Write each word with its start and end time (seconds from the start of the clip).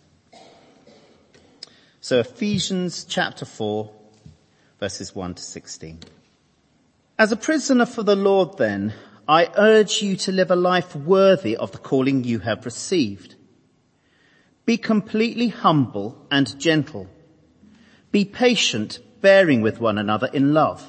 So 2.00 2.18
Ephesians 2.18 3.04
chapter 3.04 3.44
4, 3.44 3.92
verses 4.80 5.14
1 5.14 5.34
to 5.34 5.42
16. 5.42 5.98
As 7.18 7.32
a 7.32 7.36
prisoner 7.36 7.84
for 7.84 8.02
the 8.02 8.16
Lord 8.16 8.56
then, 8.56 8.94
I 9.28 9.50
urge 9.58 10.00
you 10.00 10.16
to 10.16 10.32
live 10.32 10.50
a 10.50 10.56
life 10.56 10.96
worthy 10.96 11.54
of 11.54 11.72
the 11.72 11.78
calling 11.78 12.24
you 12.24 12.38
have 12.38 12.64
received 12.64 13.35
be 14.66 14.76
completely 14.76 15.46
humble 15.46 16.26
and 16.28 16.58
gentle. 16.58 17.08
Be 18.10 18.24
patient, 18.24 18.98
bearing 19.20 19.62
with 19.62 19.80
one 19.80 19.96
another 19.96 20.28
in 20.32 20.52
love. 20.52 20.84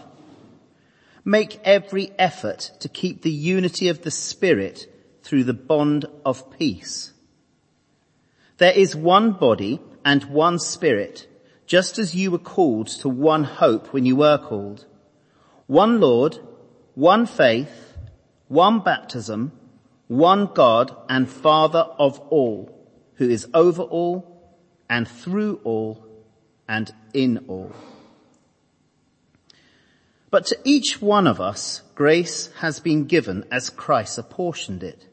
Make 1.24 1.60
every 1.64 2.12
effort 2.18 2.72
to 2.80 2.90
keep 2.90 3.22
the 3.22 3.32
unity 3.32 3.90
of 3.90 4.02
the 4.02 4.10
Spirit 4.10 4.92
through 5.22 5.44
the 5.44 5.54
bond 5.54 6.06
of 6.26 6.58
peace. 6.58 7.14
There 8.58 8.72
is 8.72 8.96
one 8.96 9.34
body 9.34 9.80
and 10.04 10.23
one 10.26 10.58
Spirit, 10.58 11.28
just 11.68 12.00
as 12.00 12.16
you 12.16 12.32
were 12.32 12.40
called 12.40 12.88
to 12.88 13.09
one 13.09 13.44
hope 13.44 13.94
when 13.94 14.06
you 14.06 14.16
were 14.16 14.40
called. 14.40 14.86
One 15.68 16.00
Lord, 16.00 16.40
one 16.96 17.28
faith, 17.28 17.96
one 18.48 18.80
baptism, 18.80 19.52
one 20.08 20.48
God 20.48 20.96
and 21.08 21.30
Father 21.30 21.86
of 22.00 22.20
all 22.32 22.77
who 23.18 23.30
is 23.30 23.48
over 23.54 23.84
all 23.84 24.58
and 24.90 25.08
through 25.08 25.60
all 25.64 26.06
and 26.68 26.92
in 27.14 27.46
all. 27.48 27.72
But 30.30 30.46
to 30.48 30.58
each 30.64 31.02
one 31.02 31.28
of 31.28 31.40
us, 31.40 31.82
grace 31.96 32.52
has 32.58 32.80
been 32.80 33.06
given 33.06 33.46
as 33.52 33.70
Christ 33.70 34.18
apportioned 34.18 34.84
it. 34.84 35.08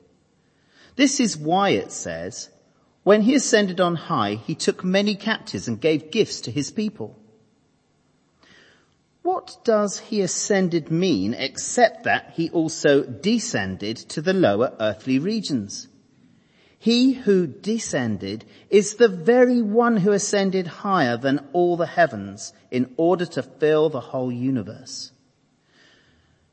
This 0.97 1.21
is 1.21 1.37
why 1.37 1.71
it 1.71 1.93
says, 1.93 2.51
when 3.05 3.23
he 3.23 3.35
ascended 3.35 3.81
on 3.81 3.97
high, 3.97 4.35
he 4.35 4.55
took 4.55 4.83
many 4.83 5.15
captives 5.15 5.69
and 5.69 5.81
gave 5.81 6.11
gifts 6.11 6.41
to 6.43 6.51
his 6.51 6.71
people. 6.71 7.19
What 9.23 9.57
does 9.65 9.99
he 9.99 10.21
ascended 10.21 10.91
mean 10.91 11.33
except 11.35 12.05
that 12.05 12.33
he 12.35 12.51
also 12.51 13.03
descended 13.03 13.97
to 13.97 14.21
the 14.21 14.35
lower 14.35 14.75
earthly 14.81 15.19
regions? 15.19 15.89
He 16.85 17.15
who 17.15 17.47
descended 17.47 18.45
is 18.69 18.97
the 18.97 19.09
very 19.09 19.63
one 19.63 19.97
who 19.97 20.13
ascended 20.13 20.67
higher 20.67 21.17
than 21.17 21.49
all 21.55 21.79
the 21.79 21.87
heavens 21.87 22.53
in 22.71 22.93
order 22.99 23.25
to 23.25 23.43
fill 23.43 23.89
the 23.89 24.03
whole 24.13 24.31
universe. 24.31 25.11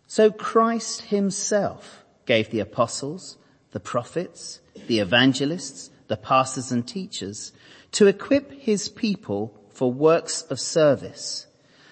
So 0.07 0.31
Christ 0.31 1.01
himself 1.01 2.05
gave 2.25 2.49
the 2.49 2.61
apostles, 2.61 3.39
the 3.71 3.81
prophets, 3.81 4.61
the 4.87 4.99
evangelists, 4.99 5.89
the 6.07 6.15
pastors 6.15 6.71
and 6.71 6.87
teachers 6.87 7.51
to 7.91 8.07
equip 8.07 8.53
his 8.53 8.87
people 8.87 9.53
for 9.71 9.91
works 9.91 10.43
of 10.43 10.61
service 10.61 11.47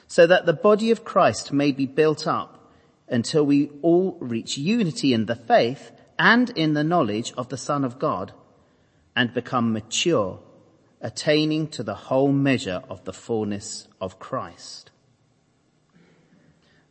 so 0.08 0.26
that 0.26 0.46
the 0.46 0.54
body 0.54 0.92
of 0.92 1.04
Christ 1.04 1.52
may 1.52 1.74
be 1.74 1.86
built 1.86 2.26
up 2.26 2.72
until 3.10 3.46
we 3.46 3.70
all 3.82 4.18
reach 4.22 4.58
unity 4.58 5.14
in 5.14 5.26
the 5.26 5.36
faith 5.36 5.92
and 6.20 6.50
in 6.52 6.74
the 6.74 6.84
knowledge 6.84 7.34
of 7.38 7.48
the 7.48 7.58
Son 7.58 7.86
of 7.86 7.98
God 7.98 8.34
and 9.16 9.34
become 9.34 9.72
mature, 9.72 10.40
attaining 11.02 11.70
to 11.70 11.82
the 11.82 11.96
whole 11.96 12.34
measure 12.34 12.84
of 12.90 13.06
the 13.06 13.14
fullness 13.14 13.88
of 14.02 14.20
Christ. 14.20 14.92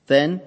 Then 0.07 0.41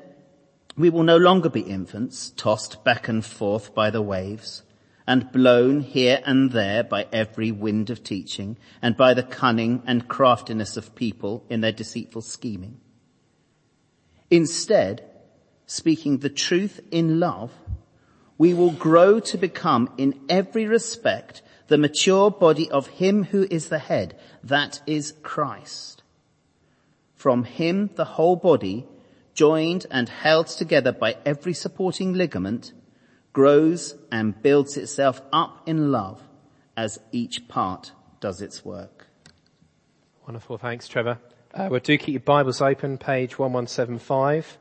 we 0.76 0.90
will 0.90 1.04
no 1.04 1.18
longer 1.18 1.50
be 1.50 1.62
infants 1.62 2.32
tossed 2.36 2.84
back 2.84 3.08
and 3.08 3.24
forth 3.24 3.76
by 3.76 3.92
the 3.92 4.02
waves 4.02 4.64
and 5.06 5.32
blown 5.32 5.82
here 5.82 6.22
and 6.26 6.52
there 6.52 6.84
by 6.84 7.06
every 7.12 7.52
wind 7.52 7.90
of 7.90 8.04
teaching 8.04 8.58
and 8.82 8.98
by 8.98 9.14
the 9.14 9.24
cunning 9.24 9.84
and 9.86 10.08
craftiness 10.08 10.78
of 10.78 10.96
people 10.96 11.46
in 11.50 11.62
their 11.62 11.72
deceitful 11.72 12.22
scheming. 12.22 12.80
Instead, 14.32 15.04
speaking 15.66 16.20
the 16.20 16.30
truth 16.30 16.80
in 16.90 17.20
love, 17.20 17.52
we 18.42 18.56
will 18.56 18.72
grow 18.72 19.20
to 19.20 19.38
become 19.38 19.88
in 20.00 20.20
every 20.28 20.66
respect 20.66 21.44
the 21.68 21.78
mature 21.78 22.32
body 22.32 22.68
of 22.72 22.88
him 22.88 23.26
who 23.26 23.46
is 23.52 23.70
the 23.70 23.78
head, 23.78 24.18
that 24.44 24.82
is 24.88 25.14
Christ. 25.22 26.02
From 27.14 27.44
him 27.44 27.92
the 27.94 28.16
whole 28.18 28.36
body, 28.36 28.88
joined 29.36 29.86
and 29.92 30.10
held 30.10 30.48
together 30.48 30.92
by 30.92 31.18
every 31.24 31.54
supporting 31.54 32.14
ligament, 32.14 32.74
grows 33.32 33.96
and 34.12 34.42
builds 34.42 34.76
itself 34.76 35.22
up 35.32 35.62
in 35.68 35.92
love 35.92 36.24
as 36.76 37.00
each 37.12 37.48
part 37.48 37.92
does 38.22 38.42
its 38.42 38.66
work. 38.66 39.06
Wonderful, 40.26 40.58
thanks 40.58 40.88
Trevor. 40.88 41.20
Uh, 41.54 41.68
well, 41.70 41.80
do 41.80 41.96
keep 41.96 42.14
your 42.14 42.22
Bibles 42.22 42.60
open, 42.60 42.98
page 42.98 43.38
1175. 43.38 44.58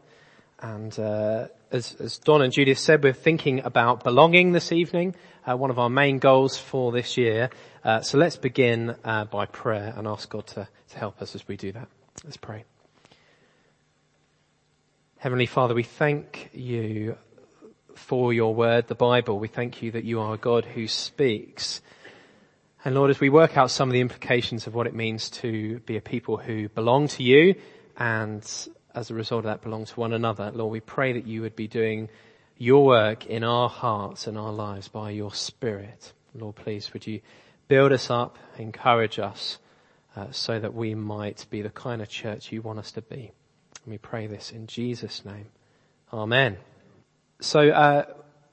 And 0.60 0.98
uh, 0.98 1.48
as, 1.70 1.94
as 2.00 2.18
Don 2.18 2.42
and 2.42 2.52
Judith 2.52 2.78
said, 2.78 3.02
we're 3.02 3.12
thinking 3.12 3.60
about 3.64 4.02
belonging 4.02 4.52
this 4.52 4.72
evening, 4.72 5.14
uh, 5.46 5.56
one 5.56 5.70
of 5.70 5.78
our 5.78 5.90
main 5.90 6.18
goals 6.18 6.58
for 6.58 6.92
this 6.92 7.16
year. 7.16 7.50
Uh, 7.84 8.00
so 8.00 8.18
let's 8.18 8.36
begin 8.36 8.96
uh, 9.04 9.24
by 9.24 9.46
prayer 9.46 9.94
and 9.96 10.06
ask 10.06 10.28
God 10.28 10.46
to, 10.48 10.68
to 10.90 10.98
help 10.98 11.22
us 11.22 11.34
as 11.34 11.46
we 11.46 11.56
do 11.56 11.72
that. 11.72 11.88
Let's 12.24 12.36
pray. 12.36 12.64
Heavenly 15.18 15.46
Father, 15.46 15.74
we 15.74 15.82
thank 15.82 16.50
you 16.52 17.16
for 17.94 18.32
your 18.32 18.54
word, 18.54 18.88
the 18.88 18.94
Bible. 18.94 19.38
We 19.38 19.48
thank 19.48 19.82
you 19.82 19.92
that 19.92 20.04
you 20.04 20.20
are 20.20 20.34
a 20.34 20.38
God 20.38 20.64
who 20.64 20.88
speaks. 20.88 21.82
And 22.84 22.94
Lord, 22.94 23.10
as 23.10 23.20
we 23.20 23.28
work 23.28 23.56
out 23.56 23.70
some 23.70 23.88
of 23.88 23.92
the 23.92 24.00
implications 24.00 24.66
of 24.66 24.74
what 24.74 24.86
it 24.86 24.94
means 24.94 25.30
to 25.30 25.80
be 25.80 25.96
a 25.96 26.00
people 26.00 26.38
who 26.38 26.68
belong 26.70 27.08
to 27.08 27.22
you 27.22 27.54
and 27.96 28.42
as 28.94 29.10
a 29.10 29.14
result 29.14 29.40
of 29.40 29.44
that 29.44 29.62
belong 29.62 29.84
to 29.84 30.00
one 30.00 30.12
another. 30.12 30.50
Lord, 30.52 30.72
we 30.72 30.80
pray 30.80 31.12
that 31.12 31.26
you 31.26 31.42
would 31.42 31.56
be 31.56 31.68
doing 31.68 32.08
your 32.56 32.84
work 32.84 33.26
in 33.26 33.44
our 33.44 33.68
hearts 33.68 34.26
and 34.26 34.36
our 34.36 34.52
lives 34.52 34.88
by 34.88 35.10
your 35.10 35.32
Spirit. 35.32 36.12
Lord, 36.34 36.56
please 36.56 36.92
would 36.92 37.06
you 37.06 37.20
build 37.68 37.92
us 37.92 38.10
up, 38.10 38.38
encourage 38.58 39.18
us, 39.18 39.58
uh, 40.16 40.26
so 40.30 40.58
that 40.58 40.74
we 40.74 40.94
might 40.94 41.46
be 41.50 41.62
the 41.62 41.70
kind 41.70 42.02
of 42.02 42.08
church 42.08 42.52
you 42.52 42.62
want 42.62 42.78
us 42.78 42.92
to 42.92 43.02
be. 43.02 43.32
And 43.84 43.92
we 43.92 43.98
pray 43.98 44.26
this 44.26 44.52
in 44.52 44.66
Jesus' 44.66 45.24
name. 45.24 45.46
Amen. 46.12 46.58
So, 47.40 47.70
uh, 47.70 48.04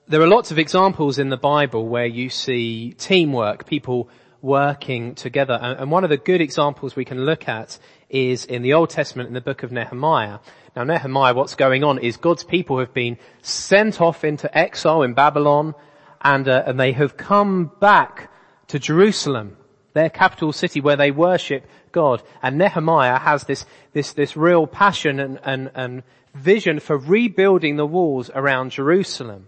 there 0.08 0.22
are 0.22 0.28
lots 0.28 0.52
of 0.52 0.60
examples 0.60 1.20
in 1.20 1.30
the 1.30 1.38
Bible 1.38 1.88
where 1.88 2.06
you 2.06 2.30
see 2.30 2.94
teamwork, 2.94 3.66
people 3.66 4.10
working 4.42 5.16
together. 5.16 5.60
And 5.62 5.92
one 5.92 6.06
of 6.06 6.10
the 6.10 6.18
good 6.18 6.40
examples 6.40 6.96
we 6.96 7.04
can 7.04 7.26
look 7.26 7.50
at 7.50 7.78
is 8.10 8.46
in 8.46 8.62
the 8.62 8.74
Old 8.74 8.90
Testament 8.90 9.28
in 9.28 9.34
the 9.34 9.42
book 9.42 9.64
of 9.64 9.72
Nehemiah. 9.72 10.40
Now 10.76 10.84
Nehemiah, 10.84 11.34
what's 11.34 11.56
going 11.56 11.84
on 11.84 12.00
is 12.00 12.18
God's 12.18 12.44
people 12.44 12.80
have 12.80 12.94
been 12.94 13.18
sent 13.42 14.00
off 14.00 14.24
into 14.24 14.56
exile 14.58 15.04
in 15.04 15.14
Babylon 15.14 15.76
and, 16.22 16.48
uh, 16.48 16.64
and 16.66 16.80
they 16.80 16.94
have 16.94 17.18
come 17.18 17.72
back 17.80 18.32
to 18.68 18.80
Jerusalem, 18.80 19.58
their 19.94 20.10
capital 20.10 20.52
city 20.52 20.82
where 20.82 20.96
they 20.96 21.12
worship 21.12 21.66
God. 21.92 22.22
And 22.42 22.58
Nehemiah 22.58 23.20
has 23.20 23.44
this, 23.46 23.66
this, 23.94 24.14
this 24.14 24.38
real 24.38 24.68
passion 24.68 25.20
and, 25.20 25.40
and, 25.44 25.72
and 25.74 26.04
vision 26.34 26.80
for 26.80 26.98
rebuilding 26.98 27.76
the 27.76 27.86
walls 27.86 28.30
around 28.34 28.72
Jerusalem 28.72 29.48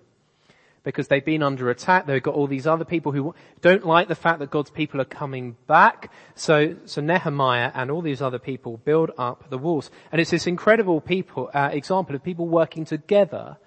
because 0.90 1.08
they've 1.08 1.24
been 1.24 1.44
under 1.44 1.70
attack. 1.70 2.06
They've 2.06 2.22
got 2.22 2.34
all 2.34 2.48
these 2.48 2.68
other 2.68 2.86
people 2.86 3.12
who 3.12 3.34
don't 3.62 3.86
like 3.86 4.08
the 4.08 4.16
fact 4.16 4.40
that 4.40 4.50
God's 4.50 4.70
people 4.70 5.00
are 5.00 5.06
coming 5.06 5.56
back. 5.68 6.12
So, 6.36 6.76
so 6.86 7.02
Nehemiah 7.02 7.72
and 7.74 7.92
all 7.92 8.02
these 8.02 8.22
other 8.22 8.40
people 8.40 8.78
build 8.78 9.12
up 9.18 9.50
the 9.50 9.58
walls. 9.58 9.92
And 10.12 10.20
it's 10.20 10.32
this 10.32 10.48
incredible 10.48 11.02
people, 11.02 11.50
uh, 11.54 11.70
example 11.72 12.16
of 12.16 12.24
people 12.24 12.48
working 12.48 12.86
together 12.86 13.58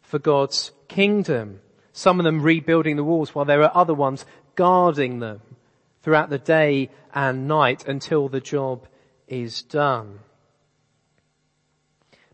for 0.00 0.18
God's 0.18 0.72
kingdom. 0.88 1.60
Some 1.92 2.20
of 2.20 2.24
them 2.24 2.42
rebuilding 2.42 2.96
the 2.96 3.04
walls 3.04 3.34
while 3.34 3.44
there 3.44 3.62
are 3.62 3.76
other 3.76 3.94
ones 3.94 4.24
guarding 4.54 5.18
them 5.18 5.40
throughout 6.02 6.30
the 6.30 6.38
day 6.38 6.90
and 7.14 7.48
night 7.48 7.86
until 7.86 8.28
the 8.28 8.40
job 8.40 8.86
is 9.26 9.62
done. 9.62 10.20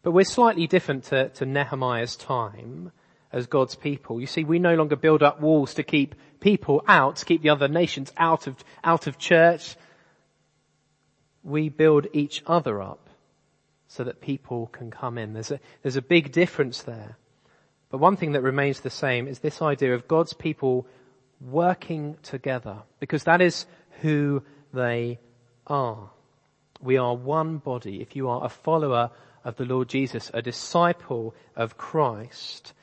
But 0.03 0.13
we're 0.13 0.25
slightly 0.25 0.67
different 0.67 1.05
to, 1.05 1.29
to 1.31 1.47
Nehemiah's 1.47 2.17
time 2.17 2.93
as 3.33 3.47
God's 3.47 3.75
people. 3.75 4.21
You 4.21 4.27
see, 4.27 4.45
we 4.45 4.59
no 4.59 4.75
longer 4.75 4.97
build 4.97 5.23
up 5.23 5.41
walls 5.41 5.75
to 5.75 5.83
keep 5.83 6.15
people 6.41 6.83
out, 6.87 7.17
to 7.17 7.25
keep 7.25 7.43
the 7.43 7.51
other 7.51 7.69
nations 7.69 8.13
out 8.17 8.47
of, 8.47 8.57
out 8.83 9.07
of 9.07 9.19
church. 9.19 9.77
We 11.43 11.69
build 11.69 12.07
each 12.13 12.43
other 12.47 12.81
up 12.81 13.11
so 13.87 14.05
that 14.05 14.21
people 14.21 14.67
can 14.67 14.91
come 14.91 15.19
in. 15.19 15.33
There's 15.33 15.51
a, 15.51 15.61
there's 15.83 15.97
a 15.97 16.03
big 16.03 16.33
difference 16.33 16.83
there. 16.83 17.17
But 17.91 17.99
one 17.99 18.17
thing 18.17 18.33
that 18.33 18.43
remains 18.43 18.81
the 18.81 18.91
same 18.91 19.27
is 19.27 19.39
this 19.39 19.63
idea 19.63 19.95
of 19.95 20.09
God's 20.09 20.35
people 20.35 20.87
working 21.41 22.17
together 22.23 22.79
because 23.01 23.25
that 23.25 23.41
is 23.41 23.67
who 24.03 24.43
they 24.75 25.19
are. 25.67 26.11
We 26.81 26.97
are 26.97 27.15
one 27.15 27.59
body. 27.59 28.01
If 28.01 28.15
you 28.15 28.29
are 28.29 28.45
a 28.45 28.51
follower 28.51 29.11
of 29.45 29.57
the 29.57 29.65
Lord 29.65 29.89
Jesus, 29.89 30.31
a 30.35 30.43
disciple 30.43 31.35
of 31.57 31.79
Christ, 31.79 32.75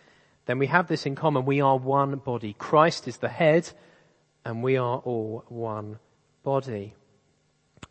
then 0.45 0.59
we 0.59 0.67
have 0.67 0.87
this 0.87 1.05
in 1.05 1.15
common. 1.15 1.45
We 1.45 1.61
are 1.61 1.77
one 1.77 2.15
body. 2.17 2.53
Christ 2.57 3.07
is 3.07 3.17
the 3.17 3.29
head 3.29 3.71
and 4.43 4.63
we 4.63 4.77
are 4.77 4.97
all 4.99 5.43
one 5.47 5.99
body. 6.43 6.93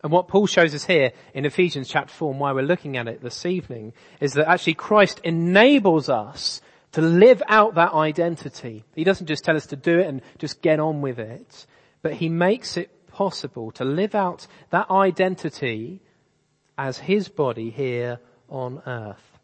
And 0.03 0.11
what 0.11 0.27
Paul 0.27 0.47
shows 0.47 0.73
us 0.75 0.85
here 0.85 1.11
in 1.33 1.45
Ephesians 1.45 1.89
chapter 1.89 2.13
4 2.13 2.31
and 2.31 2.39
why 2.39 2.51
we're 2.53 2.61
looking 2.61 2.97
at 2.97 3.07
it 3.07 3.21
this 3.21 3.45
evening 3.45 3.93
is 4.19 4.33
that 4.33 4.47
actually 4.47 4.75
Christ 4.75 5.19
enables 5.23 6.09
us 6.09 6.61
to 6.93 7.01
live 7.01 7.43
out 7.47 7.75
that 7.75 7.93
identity. 7.93 8.85
He 8.95 9.03
doesn't 9.03 9.27
just 9.27 9.43
tell 9.43 9.57
us 9.57 9.65
to 9.67 9.75
do 9.75 9.99
it 9.99 10.07
and 10.07 10.21
just 10.37 10.61
get 10.61 10.79
on 10.79 11.01
with 11.01 11.19
it, 11.19 11.65
but 12.01 12.13
he 12.13 12.29
makes 12.29 12.77
it 12.77 13.07
possible 13.07 13.71
to 13.71 13.83
live 13.83 14.15
out 14.15 14.47
that 14.69 14.89
identity 14.89 16.01
as 16.77 16.99
his 16.99 17.27
body 17.27 17.69
here 17.69 18.19
on 18.49 18.81
earth. 18.85 19.39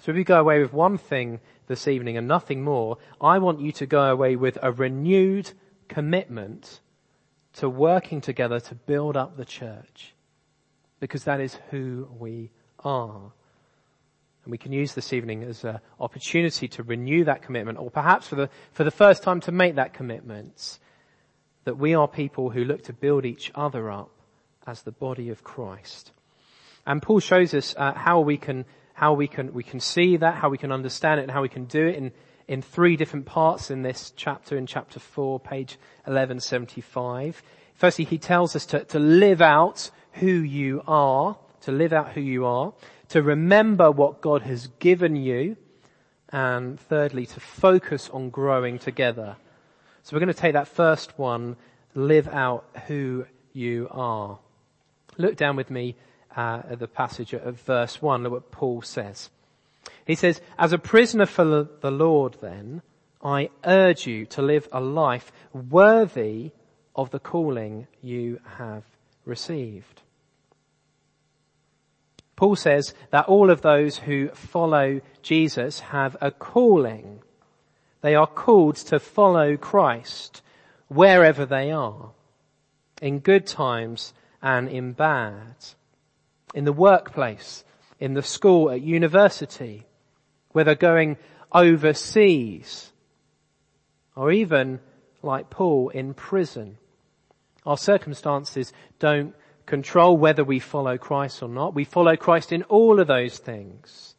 So 0.00 0.12
if 0.12 0.16
you 0.16 0.24
go 0.24 0.40
away 0.40 0.60
with 0.60 0.72
one 0.72 0.98
thing 0.98 1.40
this 1.68 1.86
evening 1.86 2.16
and 2.16 2.26
nothing 2.26 2.62
more, 2.62 2.98
I 3.20 3.38
want 3.38 3.60
you 3.60 3.72
to 3.72 3.86
go 3.86 4.02
away 4.02 4.36
with 4.36 4.58
a 4.62 4.72
renewed 4.72 5.52
commitment 5.88 6.80
to 7.54 7.68
working 7.68 8.20
together 8.20 8.60
to 8.60 8.74
build 8.74 9.16
up 9.16 9.36
the 9.36 9.44
church. 9.44 10.14
Because 11.00 11.24
that 11.24 11.40
is 11.40 11.58
who 11.70 12.08
we 12.18 12.50
are. 12.84 13.32
And 14.44 14.50
we 14.50 14.58
can 14.58 14.72
use 14.72 14.94
this 14.94 15.12
evening 15.12 15.42
as 15.44 15.64
an 15.64 15.78
opportunity 16.00 16.68
to 16.68 16.82
renew 16.82 17.24
that 17.24 17.42
commitment, 17.42 17.78
or 17.78 17.90
perhaps 17.90 18.26
for 18.26 18.34
the, 18.34 18.50
for 18.72 18.82
the 18.82 18.90
first 18.90 19.22
time 19.22 19.40
to 19.42 19.52
make 19.52 19.76
that 19.76 19.92
commitment, 19.92 20.78
that 21.64 21.76
we 21.76 21.94
are 21.94 22.08
people 22.08 22.50
who 22.50 22.64
look 22.64 22.82
to 22.84 22.92
build 22.92 23.26
each 23.26 23.52
other 23.54 23.90
up 23.90 24.10
as 24.66 24.82
the 24.82 24.92
body 24.92 25.28
of 25.28 25.44
Christ. 25.44 26.12
And 26.86 27.02
Paul 27.02 27.20
shows 27.20 27.52
us 27.52 27.74
uh, 27.76 27.92
how 27.92 28.20
we 28.20 28.38
can, 28.38 28.64
how 28.98 29.12
we 29.12 29.28
can, 29.28 29.52
we 29.52 29.62
can 29.62 29.80
see 29.80 30.16
that, 30.16 30.34
how 30.34 30.48
we 30.48 30.58
can 30.58 30.72
understand 30.72 31.20
it, 31.20 31.24
and 31.24 31.32
how 31.32 31.42
we 31.42 31.48
can 31.48 31.64
do 31.64 31.86
it 31.86 31.96
in, 31.96 32.12
in 32.46 32.62
three 32.62 32.96
different 32.96 33.26
parts 33.26 33.70
in 33.70 33.82
this 33.82 34.12
chapter, 34.16 34.56
in 34.56 34.66
chapter 34.66 34.98
4, 34.98 35.40
page 35.40 35.78
1175. 36.04 37.42
Firstly, 37.74 38.04
he 38.04 38.18
tells 38.18 38.56
us 38.56 38.66
to, 38.66 38.84
to 38.84 38.98
live 38.98 39.40
out 39.40 39.90
who 40.12 40.26
you 40.26 40.82
are, 40.86 41.36
to 41.62 41.72
live 41.72 41.92
out 41.92 42.12
who 42.12 42.20
you 42.20 42.44
are 42.46 42.72
to 43.08 43.22
remember 43.22 43.90
what 43.90 44.20
God 44.20 44.42
has 44.42 44.68
given 44.78 45.16
you, 45.16 45.56
and 46.30 46.78
thirdly, 46.78 47.26
to 47.26 47.40
focus 47.40 48.10
on 48.12 48.30
growing 48.30 48.78
together. 48.78 49.36
So 50.02 50.14
we're 50.14 50.20
going 50.20 50.32
to 50.32 50.40
take 50.40 50.52
that 50.52 50.68
first 50.68 51.18
one, 51.18 51.56
live 51.94 52.28
out 52.28 52.66
who 52.86 53.26
you 53.52 53.88
are. 53.90 54.38
Look 55.16 55.36
down 55.36 55.56
with 55.56 55.70
me 55.70 55.96
uh, 56.38 56.62
at 56.70 56.78
the 56.78 56.86
passage 56.86 57.32
of 57.32 57.60
verse 57.62 58.00
1, 58.00 58.22
look 58.22 58.32
what 58.32 58.52
Paul 58.52 58.80
says. 58.80 59.28
He 60.06 60.14
says, 60.14 60.40
as 60.56 60.72
a 60.72 60.78
prisoner 60.78 61.26
for 61.26 61.44
the 61.44 61.90
Lord 61.90 62.36
then, 62.40 62.82
I 63.20 63.50
urge 63.64 64.06
you 64.06 64.24
to 64.26 64.42
live 64.42 64.68
a 64.70 64.80
life 64.80 65.32
worthy 65.52 66.52
of 66.94 67.10
the 67.10 67.18
calling 67.18 67.88
you 68.00 68.40
have 68.56 68.84
received. 69.24 70.02
Paul 72.36 72.54
says 72.54 72.94
that 73.10 73.26
all 73.26 73.50
of 73.50 73.62
those 73.62 73.98
who 73.98 74.28
follow 74.28 75.00
Jesus 75.22 75.80
have 75.80 76.16
a 76.20 76.30
calling. 76.30 77.20
They 78.00 78.14
are 78.14 78.28
called 78.28 78.76
to 78.76 79.00
follow 79.00 79.56
Christ 79.56 80.42
wherever 80.86 81.44
they 81.44 81.72
are, 81.72 82.12
in 83.02 83.18
good 83.18 83.44
times 83.44 84.14
and 84.40 84.68
in 84.68 84.92
bad, 84.92 85.56
in 86.54 86.64
the 86.64 86.72
workplace, 86.72 87.64
in 87.98 88.14
the 88.14 88.22
school, 88.22 88.70
at 88.70 88.82
university, 88.82 89.86
whether 90.52 90.74
going 90.74 91.16
overseas, 91.52 92.92
or 94.16 94.32
even, 94.32 94.80
like 95.22 95.50
Paul, 95.50 95.90
in 95.90 96.14
prison. 96.14 96.78
Our 97.64 97.76
circumstances 97.76 98.72
don't 98.98 99.34
control 99.66 100.16
whether 100.16 100.42
we 100.42 100.58
follow 100.58 100.96
Christ 100.96 101.42
or 101.42 101.48
not. 101.48 101.74
We 101.74 101.84
follow 101.84 102.16
Christ 102.16 102.52
in 102.52 102.62
all 102.64 102.98
of 102.98 103.06
those 103.06 103.38
things. 103.38 104.14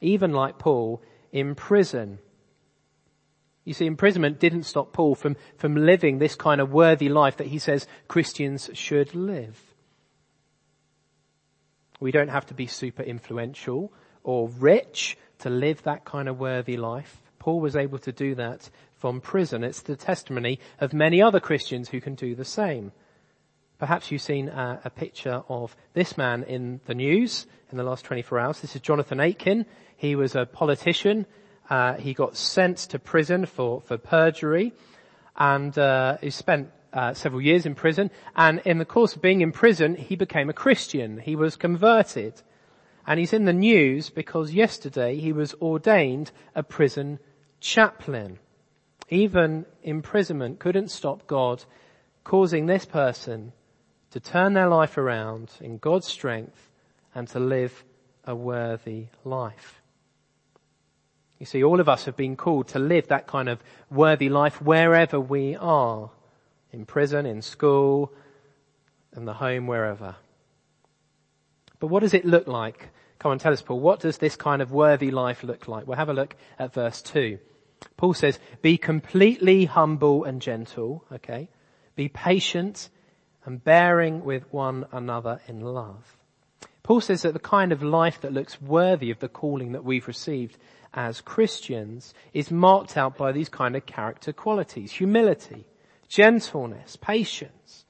Even 0.00 0.32
like 0.32 0.58
Paul 0.58 1.00
in 1.32 1.54
prison. 1.54 2.18
You 3.64 3.74
see, 3.74 3.86
imprisonment 3.86 4.40
didn't 4.40 4.64
stop 4.64 4.92
Paul 4.92 5.14
from, 5.14 5.36
from 5.56 5.76
living 5.76 6.18
this 6.18 6.34
kind 6.34 6.60
of 6.60 6.72
worthy 6.72 7.08
life 7.08 7.36
that 7.36 7.48
he 7.48 7.58
says 7.58 7.86
Christians 8.08 8.70
should 8.72 9.14
live. 9.14 9.67
We 12.00 12.10
don't 12.10 12.28
have 12.28 12.46
to 12.46 12.54
be 12.54 12.66
super 12.66 13.02
influential 13.02 13.92
or 14.22 14.48
rich 14.48 15.16
to 15.40 15.50
live 15.50 15.82
that 15.82 16.04
kind 16.04 16.28
of 16.28 16.38
worthy 16.38 16.76
life. 16.76 17.22
Paul 17.38 17.60
was 17.60 17.76
able 17.76 17.98
to 18.00 18.12
do 18.12 18.34
that 18.34 18.70
from 18.96 19.20
prison. 19.20 19.64
It's 19.64 19.82
the 19.82 19.96
testimony 19.96 20.58
of 20.80 20.92
many 20.92 21.22
other 21.22 21.40
Christians 21.40 21.88
who 21.88 22.00
can 22.00 22.14
do 22.14 22.34
the 22.34 22.44
same. 22.44 22.92
Perhaps 23.78 24.10
you've 24.10 24.22
seen 24.22 24.48
a, 24.48 24.80
a 24.84 24.90
picture 24.90 25.44
of 25.48 25.76
this 25.94 26.18
man 26.18 26.42
in 26.42 26.80
the 26.86 26.94
news 26.94 27.46
in 27.70 27.78
the 27.78 27.84
last 27.84 28.04
24 28.04 28.38
hours. 28.40 28.60
This 28.60 28.74
is 28.74 28.82
Jonathan 28.82 29.20
Aitken. 29.20 29.66
He 29.96 30.16
was 30.16 30.34
a 30.34 30.46
politician. 30.46 31.26
Uh, 31.70 31.94
he 31.94 32.12
got 32.12 32.36
sent 32.36 32.78
to 32.78 32.98
prison 32.98 33.46
for, 33.46 33.80
for 33.82 33.98
perjury 33.98 34.72
and 35.36 35.78
uh, 35.78 36.18
he 36.20 36.30
spent 36.30 36.70
uh, 36.92 37.14
several 37.14 37.40
years 37.40 37.66
in 37.66 37.74
prison. 37.74 38.10
And 38.36 38.60
in 38.64 38.78
the 38.78 38.84
course 38.84 39.16
of 39.16 39.22
being 39.22 39.40
in 39.40 39.52
prison, 39.52 39.94
he 39.94 40.16
became 40.16 40.48
a 40.48 40.54
Christian. 40.54 41.18
He 41.18 41.36
was 41.36 41.56
converted. 41.56 42.42
And 43.06 43.18
he's 43.18 43.32
in 43.32 43.44
the 43.44 43.52
news 43.52 44.10
because 44.10 44.52
yesterday 44.52 45.16
he 45.16 45.32
was 45.32 45.54
ordained 45.62 46.30
a 46.54 46.62
prison 46.62 47.18
chaplain. 47.60 48.38
Even 49.08 49.64
imprisonment 49.82 50.58
couldn't 50.58 50.90
stop 50.90 51.26
God 51.26 51.64
causing 52.24 52.66
this 52.66 52.84
person 52.84 53.52
to 54.10 54.20
turn 54.20 54.52
their 54.52 54.68
life 54.68 54.98
around 54.98 55.50
in 55.60 55.78
God's 55.78 56.06
strength 56.06 56.70
and 57.14 57.26
to 57.28 57.40
live 57.40 57.84
a 58.24 58.34
worthy 58.34 59.06
life. 59.24 59.80
You 61.38 61.46
see, 61.46 61.62
all 61.62 61.80
of 61.80 61.88
us 61.88 62.04
have 62.04 62.16
been 62.16 62.36
called 62.36 62.68
to 62.68 62.78
live 62.78 63.08
that 63.08 63.26
kind 63.26 63.48
of 63.48 63.62
worthy 63.90 64.28
life 64.28 64.60
wherever 64.60 65.20
we 65.20 65.56
are. 65.56 66.10
In 66.72 66.84
prison, 66.84 67.26
in 67.26 67.42
school, 67.42 68.12
in 69.16 69.24
the 69.24 69.34
home, 69.34 69.66
wherever. 69.66 70.16
But 71.80 71.88
what 71.88 72.00
does 72.00 72.14
it 72.14 72.24
look 72.24 72.46
like? 72.46 72.90
Come 73.18 73.32
on, 73.32 73.38
tell 73.38 73.52
us, 73.52 73.62
Paul. 73.62 73.80
What 73.80 74.00
does 74.00 74.18
this 74.18 74.36
kind 74.36 74.62
of 74.62 74.70
worthy 74.70 75.10
life 75.10 75.42
look 75.42 75.66
like? 75.66 75.86
We'll 75.86 75.96
have 75.96 76.08
a 76.08 76.14
look 76.14 76.36
at 76.58 76.74
verse 76.74 77.02
2. 77.02 77.38
Paul 77.96 78.14
says, 78.14 78.38
be 78.62 78.76
completely 78.76 79.64
humble 79.64 80.24
and 80.24 80.42
gentle, 80.42 81.04
okay? 81.12 81.48
Be 81.96 82.08
patient 82.08 82.90
and 83.44 83.62
bearing 83.62 84.24
with 84.24 84.52
one 84.52 84.86
another 84.92 85.40
in 85.46 85.60
love. 85.60 86.16
Paul 86.82 87.00
says 87.00 87.22
that 87.22 87.34
the 87.34 87.38
kind 87.38 87.72
of 87.72 87.82
life 87.82 88.20
that 88.20 88.32
looks 88.32 88.60
worthy 88.62 89.10
of 89.10 89.18
the 89.18 89.28
calling 89.28 89.72
that 89.72 89.84
we've 89.84 90.08
received 90.08 90.56
as 90.94 91.20
Christians 91.20 92.14
is 92.32 92.50
marked 92.50 92.96
out 92.96 93.16
by 93.16 93.30
these 93.30 93.48
kind 93.48 93.76
of 93.76 93.84
character 93.84 94.32
qualities. 94.32 94.92
Humility, 94.92 95.66
gentleness, 96.08 96.96
patience, 96.96 97.84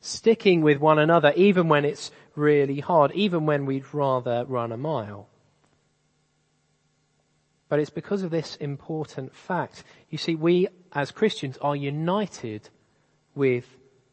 sticking 0.00 0.62
with 0.62 0.78
one 0.78 0.98
another 0.98 1.32
even 1.36 1.68
when 1.68 1.84
it's 1.84 2.10
really 2.34 2.80
hard, 2.80 3.12
even 3.12 3.46
when 3.46 3.66
we'd 3.66 3.94
rather 3.94 4.44
run 4.46 4.72
a 4.72 4.76
mile. 4.76 5.28
But 7.68 7.80
it's 7.80 7.90
because 7.90 8.22
of 8.22 8.30
this 8.30 8.56
important 8.56 9.34
fact. 9.34 9.84
You 10.10 10.18
see, 10.18 10.34
we 10.34 10.68
as 10.92 11.10
Christians 11.10 11.58
are 11.58 11.74
united 11.74 12.68
with 13.34 13.66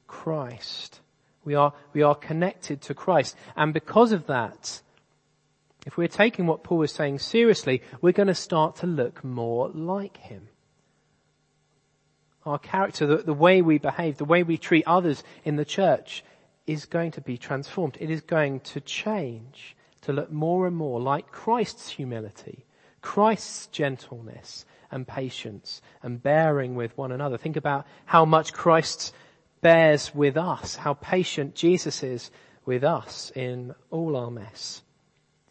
Christ. 0.07 0.99
We 1.43 1.55
are, 1.55 1.73
we 1.93 2.01
are 2.01 2.15
connected 2.15 2.81
to 2.83 2.93
Christ. 2.93 3.35
And 3.55 3.73
because 3.73 4.11
of 4.11 4.27
that, 4.27 4.81
if 5.85 5.97
we're 5.97 6.07
taking 6.07 6.47
what 6.47 6.63
Paul 6.63 6.83
is 6.83 6.91
saying 6.91 7.19
seriously, 7.19 7.81
we're 8.01 8.11
going 8.11 8.27
to 8.27 8.35
start 8.35 8.77
to 8.77 8.87
look 8.87 9.23
more 9.23 9.69
like 9.69 10.17
him. 10.17 10.47
Our 12.45 12.59
character, 12.59 13.05
the, 13.05 13.17
the 13.17 13.33
way 13.33 13.61
we 13.61 13.77
behave, 13.77 14.17
the 14.17 14.25
way 14.25 14.43
we 14.43 14.57
treat 14.57 14.85
others 14.87 15.23
in 15.43 15.55
the 15.55 15.65
church 15.65 16.23
is 16.65 16.85
going 16.85 17.11
to 17.11 17.21
be 17.21 17.37
transformed. 17.37 17.97
It 17.99 18.09
is 18.09 18.21
going 18.21 18.61
to 18.61 18.81
change 18.81 19.75
to 20.01 20.13
look 20.13 20.31
more 20.31 20.67
and 20.67 20.75
more 20.75 20.99
like 20.99 21.31
Christ's 21.31 21.89
humility, 21.89 22.65
Christ's 23.01 23.67
gentleness 23.67 24.65
and 24.89 25.07
patience 25.07 25.81
and 26.01 26.21
bearing 26.21 26.75
with 26.75 26.97
one 26.97 27.11
another. 27.11 27.37
Think 27.37 27.55
about 27.55 27.85
how 28.05 28.25
much 28.25 28.53
Christ 28.53 29.13
bears 29.61 30.13
with 30.13 30.37
us, 30.37 30.75
how 30.75 30.95
patient 30.95 31.55
Jesus 31.55 32.03
is 32.03 32.31
with 32.65 32.83
us 32.83 33.31
in 33.35 33.73
all 33.89 34.15
our 34.15 34.31
mess. 34.31 34.81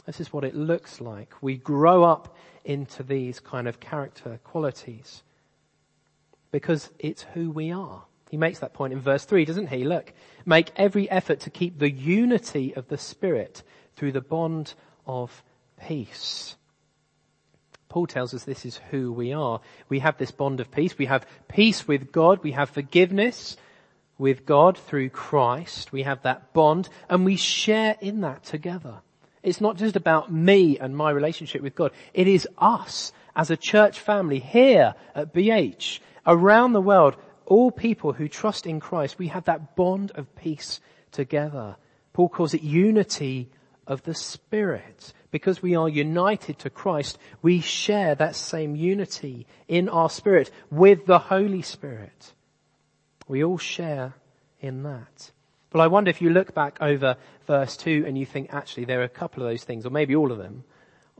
This 0.06 0.20
is 0.20 0.32
what 0.32 0.44
it 0.44 0.54
looks 0.54 1.00
like. 1.00 1.34
We 1.40 1.56
grow 1.56 2.04
up 2.04 2.36
into 2.64 3.02
these 3.02 3.40
kind 3.40 3.68
of 3.68 3.80
character 3.80 4.40
qualities. 4.44 5.22
Because 6.50 6.90
it's 6.98 7.22
who 7.34 7.50
we 7.50 7.70
are. 7.70 8.04
He 8.30 8.36
makes 8.36 8.60
that 8.60 8.74
point 8.74 8.92
in 8.92 9.00
verse 9.00 9.24
3, 9.24 9.44
doesn't 9.44 9.68
he? 9.68 9.84
Look, 9.84 10.12
make 10.46 10.70
every 10.76 11.10
effort 11.10 11.40
to 11.40 11.50
keep 11.50 11.78
the 11.78 11.90
unity 11.90 12.74
of 12.74 12.88
the 12.88 12.98
Spirit 12.98 13.62
through 13.96 14.12
the 14.12 14.20
bond 14.20 14.74
of 15.06 15.42
peace. 15.86 16.56
Paul 17.88 18.06
tells 18.06 18.32
us 18.32 18.44
this 18.44 18.64
is 18.64 18.80
who 18.90 19.12
we 19.12 19.32
are. 19.32 19.60
We 19.88 19.98
have 19.98 20.16
this 20.16 20.30
bond 20.30 20.60
of 20.60 20.70
peace. 20.70 20.96
We 20.96 21.06
have 21.06 21.26
peace 21.48 21.88
with 21.88 22.12
God. 22.12 22.42
We 22.44 22.52
have 22.52 22.70
forgiveness 22.70 23.56
with 24.16 24.46
God 24.46 24.78
through 24.78 25.10
Christ. 25.10 25.92
We 25.92 26.04
have 26.04 26.22
that 26.22 26.52
bond 26.52 26.88
and 27.08 27.24
we 27.24 27.36
share 27.36 27.96
in 28.00 28.20
that 28.20 28.44
together. 28.44 29.00
It's 29.42 29.60
not 29.60 29.76
just 29.76 29.96
about 29.96 30.32
me 30.32 30.78
and 30.78 30.96
my 30.96 31.10
relationship 31.10 31.62
with 31.62 31.74
God. 31.74 31.90
It 32.14 32.28
is 32.28 32.46
us 32.58 33.12
as 33.34 33.50
a 33.50 33.56
church 33.56 33.98
family 33.98 34.38
here 34.38 34.94
at 35.14 35.34
BH, 35.34 35.98
around 36.26 36.72
the 36.72 36.80
world, 36.80 37.16
all 37.46 37.70
people 37.70 38.12
who 38.12 38.28
trust 38.28 38.66
in 38.66 38.80
Christ. 38.80 39.18
We 39.18 39.28
have 39.28 39.44
that 39.44 39.76
bond 39.76 40.12
of 40.14 40.34
peace 40.36 40.80
together. 41.12 41.76
Paul 42.12 42.28
calls 42.28 42.54
it 42.54 42.62
unity 42.62 43.50
of 43.86 44.02
the 44.02 44.14
Spirit. 44.14 45.12
Because 45.30 45.62
we 45.62 45.76
are 45.76 45.88
united 45.88 46.58
to 46.60 46.70
Christ, 46.70 47.18
we 47.40 47.60
share 47.60 48.14
that 48.16 48.34
same 48.34 48.74
unity 48.74 49.46
in 49.68 49.88
our 49.88 50.10
spirit 50.10 50.50
with 50.70 51.06
the 51.06 51.18
Holy 51.18 51.62
Spirit. 51.62 52.32
We 53.28 53.44
all 53.44 53.58
share 53.58 54.14
in 54.60 54.82
that. 54.82 55.30
But 55.70 55.80
I 55.80 55.86
wonder 55.86 56.10
if 56.10 56.20
you 56.20 56.30
look 56.30 56.52
back 56.52 56.78
over 56.80 57.16
verse 57.46 57.76
2 57.76 58.04
and 58.06 58.18
you 58.18 58.26
think 58.26 58.52
actually 58.52 58.86
there 58.86 59.00
are 59.00 59.04
a 59.04 59.08
couple 59.08 59.44
of 59.44 59.48
those 59.48 59.62
things, 59.62 59.86
or 59.86 59.90
maybe 59.90 60.16
all 60.16 60.32
of 60.32 60.38
them, 60.38 60.64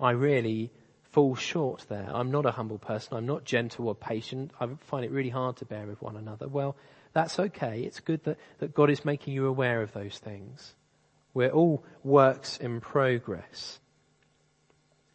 I 0.00 0.10
really 0.10 0.72
fall 1.10 1.34
short 1.34 1.86
there. 1.88 2.08
I'm 2.12 2.30
not 2.30 2.46
a 2.46 2.52
humble 2.52 2.78
person. 2.78 3.16
I'm 3.16 3.26
not 3.26 3.44
gentle 3.44 3.88
or 3.88 3.94
patient. 3.94 4.52
I 4.60 4.68
find 4.80 5.04
it 5.04 5.10
really 5.10 5.30
hard 5.30 5.56
to 5.56 5.64
bear 5.64 5.86
with 5.86 6.00
one 6.00 6.16
another. 6.16 6.48
Well, 6.48 6.76
that's 7.12 7.38
okay. 7.38 7.82
It's 7.82 8.00
good 8.00 8.22
that, 8.24 8.38
that 8.58 8.74
God 8.74 8.90
is 8.90 9.04
making 9.04 9.34
you 9.34 9.46
aware 9.46 9.82
of 9.82 9.92
those 9.92 10.18
things. 10.18 10.74
We're 11.34 11.50
all 11.50 11.84
works 12.04 12.56
in 12.58 12.80
progress. 12.80 13.80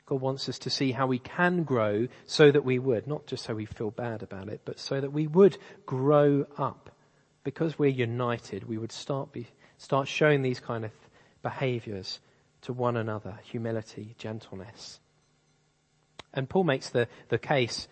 God 0.05 0.21
wants 0.21 0.47
us 0.49 0.59
to 0.59 0.69
see 0.69 0.91
how 0.91 1.07
we 1.07 1.19
can 1.19 1.63
grow 1.63 2.07
so 2.25 2.51
that 2.51 2.63
we 2.63 2.77
would, 2.77 3.07
not 3.07 3.25
just 3.25 3.43
so 3.45 3.55
we 3.55 3.65
feel 3.65 3.89
bad 3.89 4.21
about 4.21 4.49
it, 4.49 4.61
but 4.63 4.79
so 4.79 5.01
that 5.01 5.11
we 5.11 5.27
would 5.27 5.57
grow 5.85 6.45
up. 6.57 6.91
Because 7.43 7.77
we're 7.79 7.89
united, 7.89 8.67
we 8.67 8.77
would 8.77 8.91
start 8.91 9.31
be, 9.31 9.47
start 9.77 10.07
showing 10.07 10.41
these 10.41 10.59
kind 10.59 10.85
of 10.85 10.91
behaviors 11.41 12.19
to 12.61 12.73
one 12.73 12.97
another, 12.97 13.39
humility, 13.43 14.15
gentleness. 14.17 14.99
And 16.35 16.49
Paul 16.49 16.65
makes 16.65 16.89
the, 16.89 17.07
the 17.29 17.37
case, 17.37 17.87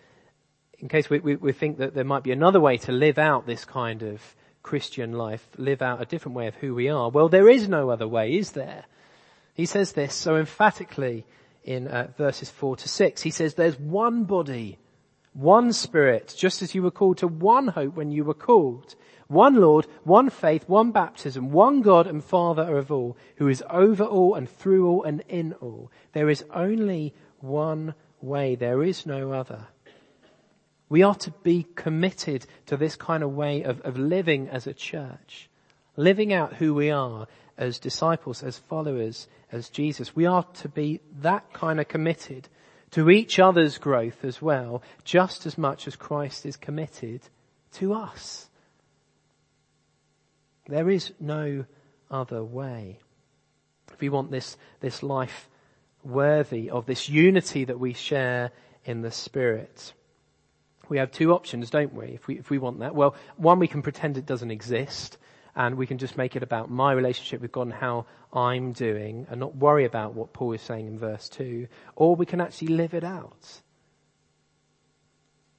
in 0.78 0.88
case 0.88 1.08
we, 1.08 1.18
we, 1.18 1.36
we 1.36 1.52
think 1.52 1.78
that 1.78 1.94
there 1.94 2.04
might 2.04 2.22
be 2.22 2.32
another 2.32 2.60
way 2.60 2.76
to 2.78 2.92
live 2.92 3.18
out 3.18 3.46
this 3.46 3.64
kind 3.64 4.02
of 4.02 4.20
Christian 4.62 5.12
life, 5.12 5.46
live 5.56 5.82
out 5.82 6.02
a 6.02 6.06
different 6.06 6.36
way 6.36 6.46
of 6.46 6.56
who 6.56 6.74
we 6.74 6.88
are. 6.88 7.10
Well, 7.10 7.28
there 7.28 7.48
is 7.48 7.68
no 7.68 7.90
other 7.90 8.08
way, 8.08 8.36
is 8.36 8.52
there? 8.52 8.84
He 9.54 9.66
says 9.66 9.92
this 9.92 10.14
so 10.14 10.36
emphatically 10.36 11.24
in 11.62 11.86
uh, 11.86 12.08
verses 12.16 12.50
4 12.50 12.76
to 12.76 12.88
6. 12.88 13.22
He 13.22 13.30
says, 13.30 13.54
there's 13.54 13.78
one 13.78 14.24
body, 14.24 14.78
one 15.32 15.72
spirit, 15.72 16.34
just 16.36 16.62
as 16.62 16.74
you 16.74 16.82
were 16.82 16.90
called 16.90 17.18
to 17.18 17.28
one 17.28 17.68
hope 17.68 17.94
when 17.94 18.10
you 18.10 18.24
were 18.24 18.34
called. 18.34 18.94
One 19.28 19.56
Lord, 19.56 19.86
one 20.02 20.28
faith, 20.28 20.68
one 20.68 20.92
baptism, 20.92 21.50
one 21.50 21.80
God 21.80 22.06
and 22.06 22.22
Father 22.22 22.76
of 22.76 22.92
all, 22.92 23.16
who 23.36 23.48
is 23.48 23.62
over 23.70 24.04
all 24.04 24.34
and 24.34 24.48
through 24.48 24.86
all 24.86 25.02
and 25.02 25.22
in 25.28 25.54
all. 25.54 25.90
There 26.12 26.28
is 26.28 26.44
only 26.52 27.14
one 27.40 27.94
way. 28.24 28.54
There 28.54 28.82
is 28.82 29.06
no 29.06 29.32
other. 29.32 29.66
We 30.88 31.02
are 31.02 31.14
to 31.16 31.30
be 31.42 31.66
committed 31.74 32.46
to 32.66 32.76
this 32.76 32.96
kind 32.96 33.22
of 33.22 33.34
way 33.34 33.62
of, 33.62 33.80
of 33.82 33.98
living 33.98 34.48
as 34.48 34.66
a 34.66 34.74
church, 34.74 35.48
living 35.96 36.32
out 36.32 36.54
who 36.54 36.74
we 36.74 36.90
are 36.90 37.26
as 37.56 37.78
disciples, 37.78 38.42
as 38.42 38.58
followers, 38.58 39.26
as 39.50 39.68
Jesus. 39.68 40.14
We 40.14 40.26
are 40.26 40.44
to 40.54 40.68
be 40.68 41.00
that 41.20 41.52
kind 41.52 41.80
of 41.80 41.88
committed 41.88 42.48
to 42.92 43.10
each 43.10 43.38
other's 43.38 43.78
growth 43.78 44.24
as 44.24 44.40
well, 44.40 44.82
just 45.04 45.46
as 45.46 45.58
much 45.58 45.88
as 45.88 45.96
Christ 45.96 46.46
is 46.46 46.56
committed 46.56 47.22
to 47.72 47.94
us. 47.94 48.48
There 50.66 50.88
is 50.88 51.12
no 51.18 51.64
other 52.10 52.42
way. 52.42 53.00
If 53.92 54.00
we 54.00 54.08
want 54.08 54.30
this, 54.30 54.56
this 54.80 55.02
life 55.02 55.48
worthy 56.04 56.70
of 56.70 56.86
this 56.86 57.08
unity 57.08 57.64
that 57.64 57.78
we 57.78 57.92
share 57.92 58.50
in 58.84 59.02
the 59.02 59.10
Spirit, 59.10 59.92
we 60.88 60.98
have 60.98 61.10
two 61.10 61.32
options, 61.32 61.70
don't 61.70 61.94
we? 61.94 62.06
If 62.06 62.26
we, 62.26 62.38
if 62.38 62.50
we 62.50 62.58
want 62.58 62.80
that. 62.80 62.94
Well, 62.94 63.14
one, 63.36 63.58
we 63.58 63.68
can 63.68 63.82
pretend 63.82 64.16
it 64.16 64.26
doesn't 64.26 64.50
exist 64.50 65.18
and 65.56 65.76
we 65.76 65.86
can 65.86 65.98
just 65.98 66.16
make 66.16 66.36
it 66.36 66.42
about 66.42 66.70
my 66.70 66.92
relationship 66.92 67.40
with 67.40 67.52
God 67.52 67.62
and 67.62 67.72
how 67.72 68.06
I'm 68.32 68.72
doing 68.72 69.26
and 69.30 69.38
not 69.38 69.56
worry 69.56 69.84
about 69.84 70.14
what 70.14 70.32
Paul 70.32 70.52
is 70.52 70.62
saying 70.62 70.86
in 70.86 70.98
verse 70.98 71.28
2. 71.28 71.68
Or 71.96 72.16
we 72.16 72.26
can 72.26 72.40
actually 72.40 72.68
live 72.68 72.94
it 72.94 73.04
out. 73.04 73.60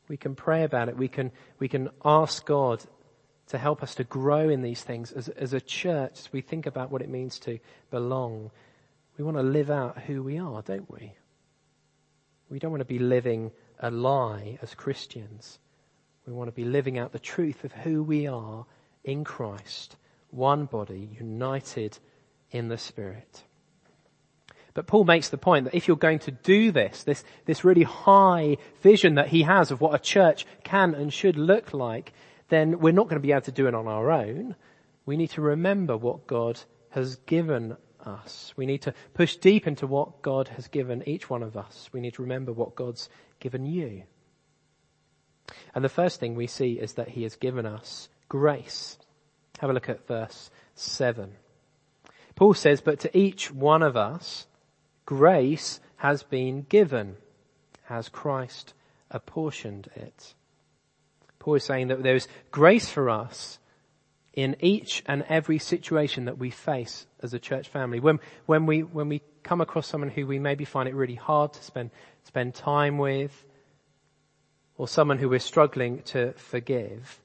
We 0.07 0.17
can 0.17 0.35
pray 0.35 0.63
about 0.63 0.89
it. 0.89 0.97
We 0.97 1.07
can, 1.07 1.31
we 1.59 1.67
can 1.67 1.89
ask 2.03 2.45
God 2.45 2.83
to 3.47 3.57
help 3.57 3.83
us 3.83 3.95
to 3.95 4.03
grow 4.03 4.49
in 4.49 4.61
these 4.61 4.83
things 4.83 5.11
as, 5.11 5.29
as 5.29 5.53
a 5.53 5.61
church 5.61 6.19
as 6.19 6.33
we 6.33 6.41
think 6.41 6.65
about 6.65 6.91
what 6.91 7.01
it 7.01 7.09
means 7.09 7.39
to 7.39 7.59
belong. 7.89 8.51
We 9.17 9.23
want 9.23 9.37
to 9.37 9.43
live 9.43 9.69
out 9.69 9.99
who 9.99 10.23
we 10.23 10.37
are, 10.37 10.61
don't 10.61 10.91
we? 10.91 11.13
We 12.49 12.59
don't 12.59 12.71
want 12.71 12.81
to 12.81 12.85
be 12.85 12.99
living 12.99 13.51
a 13.79 13.89
lie 13.89 14.59
as 14.61 14.75
Christians. 14.75 15.59
We 16.27 16.33
want 16.33 16.47
to 16.47 16.55
be 16.55 16.65
living 16.65 16.97
out 16.97 17.11
the 17.11 17.19
truth 17.19 17.63
of 17.63 17.71
who 17.71 18.03
we 18.03 18.27
are 18.27 18.65
in 19.03 19.23
Christ, 19.23 19.95
one 20.31 20.65
body, 20.65 21.09
united 21.19 21.97
in 22.51 22.67
the 22.67 22.77
Spirit. 22.77 23.43
But 24.73 24.87
Paul 24.87 25.05
makes 25.05 25.29
the 25.29 25.37
point 25.37 25.65
that 25.65 25.75
if 25.75 25.87
you're 25.87 25.95
going 25.95 26.19
to 26.19 26.31
do 26.31 26.71
this, 26.71 27.03
this, 27.03 27.23
this 27.45 27.63
really 27.63 27.83
high 27.83 28.57
vision 28.81 29.15
that 29.15 29.29
he 29.29 29.43
has 29.43 29.71
of 29.71 29.79
what 29.79 29.95
a 29.95 29.99
church 29.99 30.45
can 30.63 30.93
and 30.93 31.13
should 31.13 31.37
look 31.37 31.73
like, 31.73 32.11
then 32.49 32.79
we're 32.79 32.91
not 32.91 33.05
going 33.05 33.21
to 33.21 33.25
be 33.25 33.31
able 33.31 33.41
to 33.41 33.51
do 33.51 33.67
it 33.67 33.73
on 33.73 33.87
our 33.87 34.11
own. 34.11 34.55
We 35.05 35.15
need 35.15 35.29
to 35.31 35.41
remember 35.41 35.95
what 35.95 36.27
God 36.27 36.59
has 36.89 37.15
given 37.15 37.77
us. 38.05 38.53
We 38.55 38.65
need 38.65 38.81
to 38.83 38.93
push 39.13 39.35
deep 39.35 39.67
into 39.67 39.87
what 39.87 40.21
God 40.21 40.49
has 40.49 40.67
given 40.67 41.07
each 41.07 41.29
one 41.29 41.43
of 41.43 41.57
us. 41.57 41.89
We 41.91 41.99
need 41.99 42.13
to 42.15 42.21
remember 42.21 42.51
what 42.51 42.75
God's 42.75 43.09
given 43.39 43.65
you. 43.65 44.03
And 45.73 45.83
the 45.83 45.89
first 45.89 46.19
thing 46.19 46.35
we 46.35 46.47
see 46.47 46.73
is 46.73 46.93
that 46.93 47.09
he 47.09 47.23
has 47.23 47.35
given 47.35 47.65
us 47.65 48.09
grace. 48.29 48.97
Have 49.59 49.69
a 49.69 49.73
look 49.73 49.89
at 49.89 50.07
verse 50.07 50.49
7. 50.75 51.33
Paul 52.35 52.53
says, 52.53 52.81
but 52.81 52.99
to 53.01 53.17
each 53.17 53.51
one 53.51 53.81
of 53.81 53.95
us, 53.95 54.47
grace 55.05 55.79
has 55.97 56.23
been 56.23 56.65
given 56.67 57.17
as 57.89 58.09
Christ 58.09 58.73
apportioned 59.09 59.89
it. 59.95 60.33
Paul 61.39 61.55
is 61.55 61.63
saying 61.63 61.87
that 61.87 62.03
there 62.03 62.15
is 62.15 62.27
grace 62.51 62.89
for 62.89 63.09
us 63.09 63.59
in 64.35 64.55
each 64.59 65.01
and 65.05 65.23
every 65.29 65.57
situation 65.57 66.25
that 66.25 66.37
we 66.37 66.49
face 66.49 67.07
as 67.21 67.33
a 67.33 67.39
church 67.39 67.69
family. 67.69 67.99
When, 67.99 68.19
when 68.45 68.65
we, 68.65 68.81
when 68.81 69.07
we 69.07 69.21
come 69.43 69.61
across 69.61 69.87
someone 69.87 70.09
who 70.09 70.27
we 70.27 70.39
maybe 70.39 70.65
find 70.65 70.89
it 70.89 70.93
really 70.95 71.15
hard 71.15 71.53
to 71.53 71.63
spend, 71.63 71.89
spend 72.23 72.53
time 72.53 72.97
with, 72.97 73.45
or 74.77 74.87
someone 74.87 75.17
who 75.17 75.29
we're 75.29 75.39
struggling 75.39 76.01
to 76.03 76.33
forgive, 76.33 77.21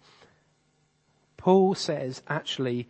Paul 1.37 1.75
says 1.75 2.23
actually 2.29 2.88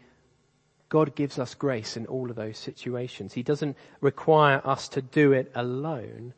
God 0.90 1.14
gives 1.14 1.38
us 1.38 1.54
grace 1.54 1.96
in 1.96 2.06
all 2.06 2.28
of 2.30 2.36
those 2.36 2.58
situations. 2.58 3.32
He 3.32 3.44
doesn't 3.44 3.76
require 4.00 4.60
us 4.64 4.88
to 4.88 5.00
do 5.00 5.32
it 5.32 5.50
alone. 5.54 6.34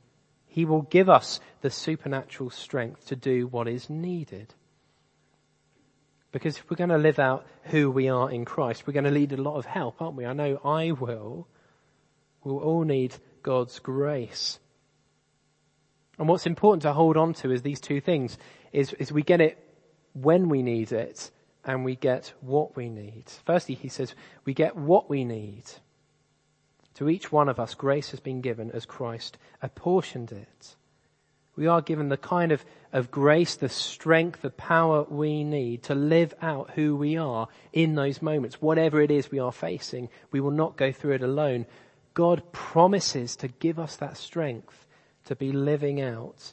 He 0.46 0.66
will 0.66 0.82
give 0.82 1.08
us 1.08 1.40
the 1.62 1.70
supernatural 1.70 2.50
strength 2.50 3.06
to 3.06 3.16
do 3.16 3.46
what 3.46 3.66
is 3.66 3.88
needed. 3.88 4.54
Because 6.32 6.56
if 6.56 6.68
we're 6.70 6.76
going 6.76 6.90
to 6.90 6.98
live 6.98 7.18
out 7.18 7.46
who 7.64 7.90
we 7.90 8.08
are 8.08 8.30
in 8.30 8.44
Christ, 8.44 8.86
we're 8.86 8.94
going 8.94 9.04
to 9.04 9.10
need 9.10 9.32
a 9.32 9.40
lot 9.40 9.56
of 9.56 9.66
help, 9.66 10.00
aren't 10.00 10.16
we? 10.16 10.24
I 10.24 10.32
know 10.32 10.58
I 10.64 10.92
will. 10.92 11.46
We'll 12.42 12.58
all 12.58 12.84
need 12.84 13.14
God's 13.42 13.78
grace. 13.78 14.58
And 16.18 16.28
what's 16.28 16.46
important 16.46 16.82
to 16.82 16.92
hold 16.92 17.16
on 17.16 17.34
to 17.34 17.52
is 17.52 17.62
these 17.62 17.80
two 17.80 18.00
things, 18.00 18.38
is, 18.72 18.92
is 18.94 19.12
we 19.12 19.22
get 19.22 19.40
it 19.40 19.58
when 20.14 20.48
we 20.48 20.62
need 20.62 20.92
it 20.92 21.30
and 21.64 21.84
we 21.84 21.96
get 21.96 22.32
what 22.40 22.76
we 22.76 22.88
need. 22.88 23.24
Firstly, 23.44 23.74
he 23.74 23.88
says, 23.88 24.14
we 24.44 24.54
get 24.54 24.74
what 24.74 25.08
we 25.08 25.24
need. 25.24 25.64
To 26.94 27.08
each 27.08 27.32
one 27.32 27.48
of 27.48 27.60
us, 27.60 27.74
grace 27.74 28.10
has 28.10 28.20
been 28.20 28.40
given 28.40 28.70
as 28.70 28.84
Christ 28.84 29.38
apportioned 29.62 30.32
it. 30.32 30.76
We 31.56 31.66
are 31.66 31.82
given 31.82 32.08
the 32.08 32.16
kind 32.16 32.52
of, 32.52 32.64
of 32.92 33.10
grace, 33.10 33.54
the 33.54 33.68
strength, 33.68 34.42
the 34.42 34.50
power 34.50 35.04
we 35.04 35.44
need 35.44 35.82
to 35.84 35.94
live 35.94 36.34
out 36.40 36.70
who 36.70 36.96
we 36.96 37.16
are 37.16 37.48
in 37.72 37.94
those 37.94 38.22
moments. 38.22 38.62
Whatever 38.62 39.00
it 39.00 39.10
is 39.10 39.30
we 39.30 39.38
are 39.38 39.52
facing, 39.52 40.08
we 40.30 40.40
will 40.40 40.50
not 40.50 40.76
go 40.76 40.92
through 40.92 41.12
it 41.12 41.22
alone. 41.22 41.66
God 42.14 42.42
promises 42.52 43.36
to 43.36 43.48
give 43.48 43.78
us 43.78 43.96
that 43.96 44.16
strength 44.16 44.86
to 45.26 45.36
be 45.36 45.52
living 45.52 46.00
out 46.00 46.52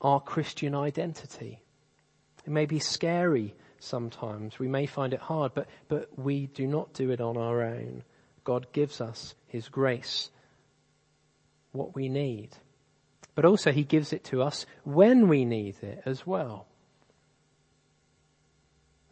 our 0.00 0.20
Christian 0.20 0.74
identity 0.74 1.60
It 2.46 2.52
may 2.52 2.64
be 2.64 2.78
scary 2.78 3.54
sometimes. 3.78 4.58
We 4.58 4.68
may 4.68 4.86
find 4.86 5.12
it 5.12 5.20
hard, 5.20 5.52
but, 5.54 5.68
but 5.88 6.18
we 6.18 6.46
do 6.46 6.66
not 6.66 6.94
do 6.94 7.10
it 7.10 7.20
on 7.20 7.36
our 7.36 7.62
own. 7.62 8.04
God 8.44 8.72
gives 8.72 9.00
us 9.02 9.34
His 9.46 9.68
grace, 9.68 10.30
what 11.72 11.94
we 11.94 12.08
need. 12.08 12.56
But 13.38 13.44
also 13.44 13.70
He 13.70 13.84
gives 13.84 14.12
it 14.12 14.24
to 14.24 14.42
us 14.42 14.66
when 14.82 15.28
we 15.28 15.44
need 15.44 15.76
it 15.80 16.02
as 16.04 16.26
well. 16.26 16.66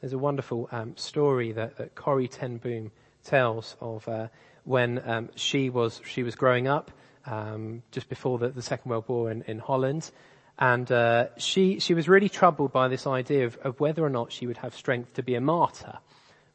There's 0.01 0.15
a 0.15 0.19
wonderful 0.19 0.69
um, 0.73 0.97
story 0.97 1.53
that, 1.53 1.77
that 1.77 1.95
Corrie 1.95 2.27
ten 2.27 2.57
Boom 2.57 2.91
tells 3.23 3.77
of 3.81 4.09
uh, 4.09 4.27
when 4.65 5.01
um, 5.09 5.29
she 5.37 5.71
was 5.71 6.01
she 6.05 6.25
was 6.25 6.35
growing 6.35 6.67
up 6.67 6.91
um, 7.25 7.85
just 7.93 8.09
before 8.09 8.37
the, 8.39 8.49
the, 8.49 8.63
Second 8.63 8.91
World 8.91 9.05
War 9.07 9.31
in, 9.31 9.43
in 9.43 9.61
Holland, 9.61 10.11
and 10.59 10.91
uh, 10.91 11.27
she 11.37 11.79
she 11.79 11.95
was 11.95 12.09
really 12.09 12.29
troubled 12.29 12.73
by 12.73 12.89
this 12.89 13.07
idea 13.07 13.47
of, 13.47 13.57
of, 13.59 13.79
whether 13.79 14.05
or 14.05 14.11
not 14.11 14.33
she 14.33 14.49
would 14.49 14.57
have 14.57 14.75
strength 14.75 15.15
to 15.15 15.23
be 15.23 15.37
a 15.37 15.41
martyr, 15.41 15.99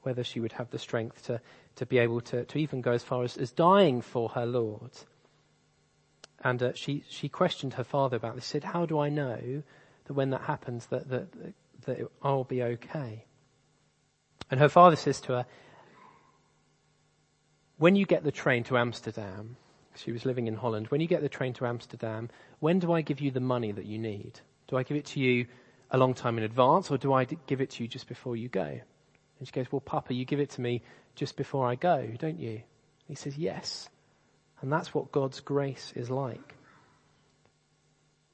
whether 0.01 0.25
she 0.25 0.41
would 0.41 0.51
have 0.51 0.69
the 0.71 0.79
strength 0.79 1.23
to 1.27 1.39
to 1.77 1.85
be 1.85 1.99
able 1.99 2.19
to 2.19 2.43
to 2.43 2.57
even 2.57 2.81
go 2.81 2.91
as 2.91 3.01
far 3.01 3.23
as, 3.23 3.37
as 3.37 3.53
dying 3.53 4.01
for 4.01 4.27
her 4.27 4.45
Lord. 4.45 4.91
And 6.43 6.61
uh, 6.61 6.73
she 6.73 7.03
she 7.09 7.29
questioned 7.29 7.75
her 7.75 7.83
father 7.83 8.17
about 8.17 8.35
this. 8.35 8.45
She 8.45 8.51
said, 8.51 8.63
"How 8.63 8.85
do 8.85 8.99
I 8.99 9.09
know 9.09 9.63
that 10.05 10.13
when 10.13 10.31
that 10.31 10.41
happens 10.41 10.87
that 10.87 11.09
that 11.09 11.27
that 11.85 12.11
I'll 12.21 12.43
be 12.43 12.63
okay?" 12.63 13.25
And 14.49 14.59
her 14.59 14.69
father 14.69 14.97
says 14.97 15.21
to 15.21 15.33
her, 15.33 15.45
when 17.77 17.95
you 17.95 18.05
get 18.05 18.23
the 18.23 18.31
train 18.31 18.63
to 18.65 18.77
Amsterdam, 18.77 19.55
she 19.95 20.11
was 20.11 20.25
living 20.25 20.45
in 20.45 20.55
Holland, 20.55 20.87
when 20.89 21.01
you 21.01 21.07
get 21.07 21.21
the 21.21 21.29
train 21.29 21.53
to 21.53 21.65
Amsterdam, 21.65 22.29
when 22.59 22.77
do 22.77 22.91
I 22.91 23.01
give 23.01 23.21
you 23.21 23.31
the 23.31 23.39
money 23.39 23.71
that 23.71 23.85
you 23.85 23.97
need? 23.97 24.39
Do 24.67 24.77
I 24.77 24.83
give 24.83 24.97
it 24.97 25.05
to 25.07 25.19
you 25.19 25.47
a 25.89 25.97
long 25.97 26.13
time 26.13 26.37
in 26.37 26.43
advance 26.43 26.91
or 26.91 26.97
do 26.97 27.11
I 27.13 27.23
give 27.23 27.59
it 27.59 27.71
to 27.71 27.83
you 27.83 27.89
just 27.89 28.07
before 28.07 28.35
you 28.35 28.49
go? 28.49 28.79
And 29.39 29.47
she 29.47 29.51
goes, 29.51 29.71
well, 29.71 29.79
Papa, 29.79 30.13
you 30.13 30.25
give 30.25 30.39
it 30.39 30.51
to 30.51 30.61
me 30.61 30.83
just 31.15 31.35
before 31.37 31.67
I 31.67 31.73
go, 31.73 32.07
don't 32.19 32.39
you? 32.39 32.61
He 33.07 33.15
says, 33.15 33.37
yes. 33.37 33.89
And 34.61 34.71
that's 34.71 34.93
what 34.93 35.11
God's 35.11 35.39
grace 35.39 35.91
is 35.95 36.09
like. 36.09 36.55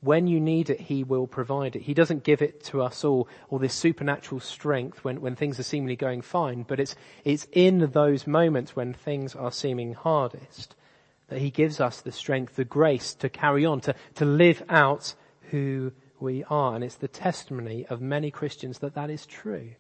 When 0.02 0.28
you 0.28 0.40
need 0.40 0.70
it, 0.70 0.82
He 0.82 1.04
will 1.04 1.26
provide 1.26 1.76
it. 1.76 1.84
He 1.84 1.94
doesn't 1.94 2.24
give 2.24 2.42
it 2.42 2.64
to 2.66 2.82
us 2.82 3.04
all, 3.04 3.28
all 3.50 3.60
this 3.60 3.74
supernatural 3.74 4.42
strength 4.42 5.04
when, 5.04 5.22
when 5.22 5.36
things 5.36 5.60
are 5.60 5.64
seemingly 5.64 5.96
going 5.96 6.22
fine, 6.22 6.64
but 6.64 6.80
it's, 6.80 6.96
it's 7.24 7.48
in 7.52 7.92
those 7.92 8.28
moments 8.28 8.76
when 8.76 8.94
things 8.94 9.36
are 9.36 9.52
seeming 9.52 9.94
hardest 9.94 10.76
that 11.30 11.40
He 11.40 11.50
gives 11.50 11.80
us 11.80 12.02
the 12.02 12.12
strength, 12.12 12.56
the 12.56 12.64
grace 12.64 13.14
to 13.16 13.30
carry 13.30 13.66
on, 13.66 13.82
to, 13.82 13.96
to 14.16 14.26
live 14.26 14.64
out 14.70 15.16
who 15.50 15.92
we 16.20 16.44
are. 16.50 16.76
And 16.76 16.84
it's 16.84 16.96
the 16.96 17.08
testimony 17.08 17.86
of 17.88 18.02
many 18.02 18.32
Christians 18.32 18.80
that 18.80 18.96
that 18.96 19.10
is 19.10 19.26
true. 19.26 19.72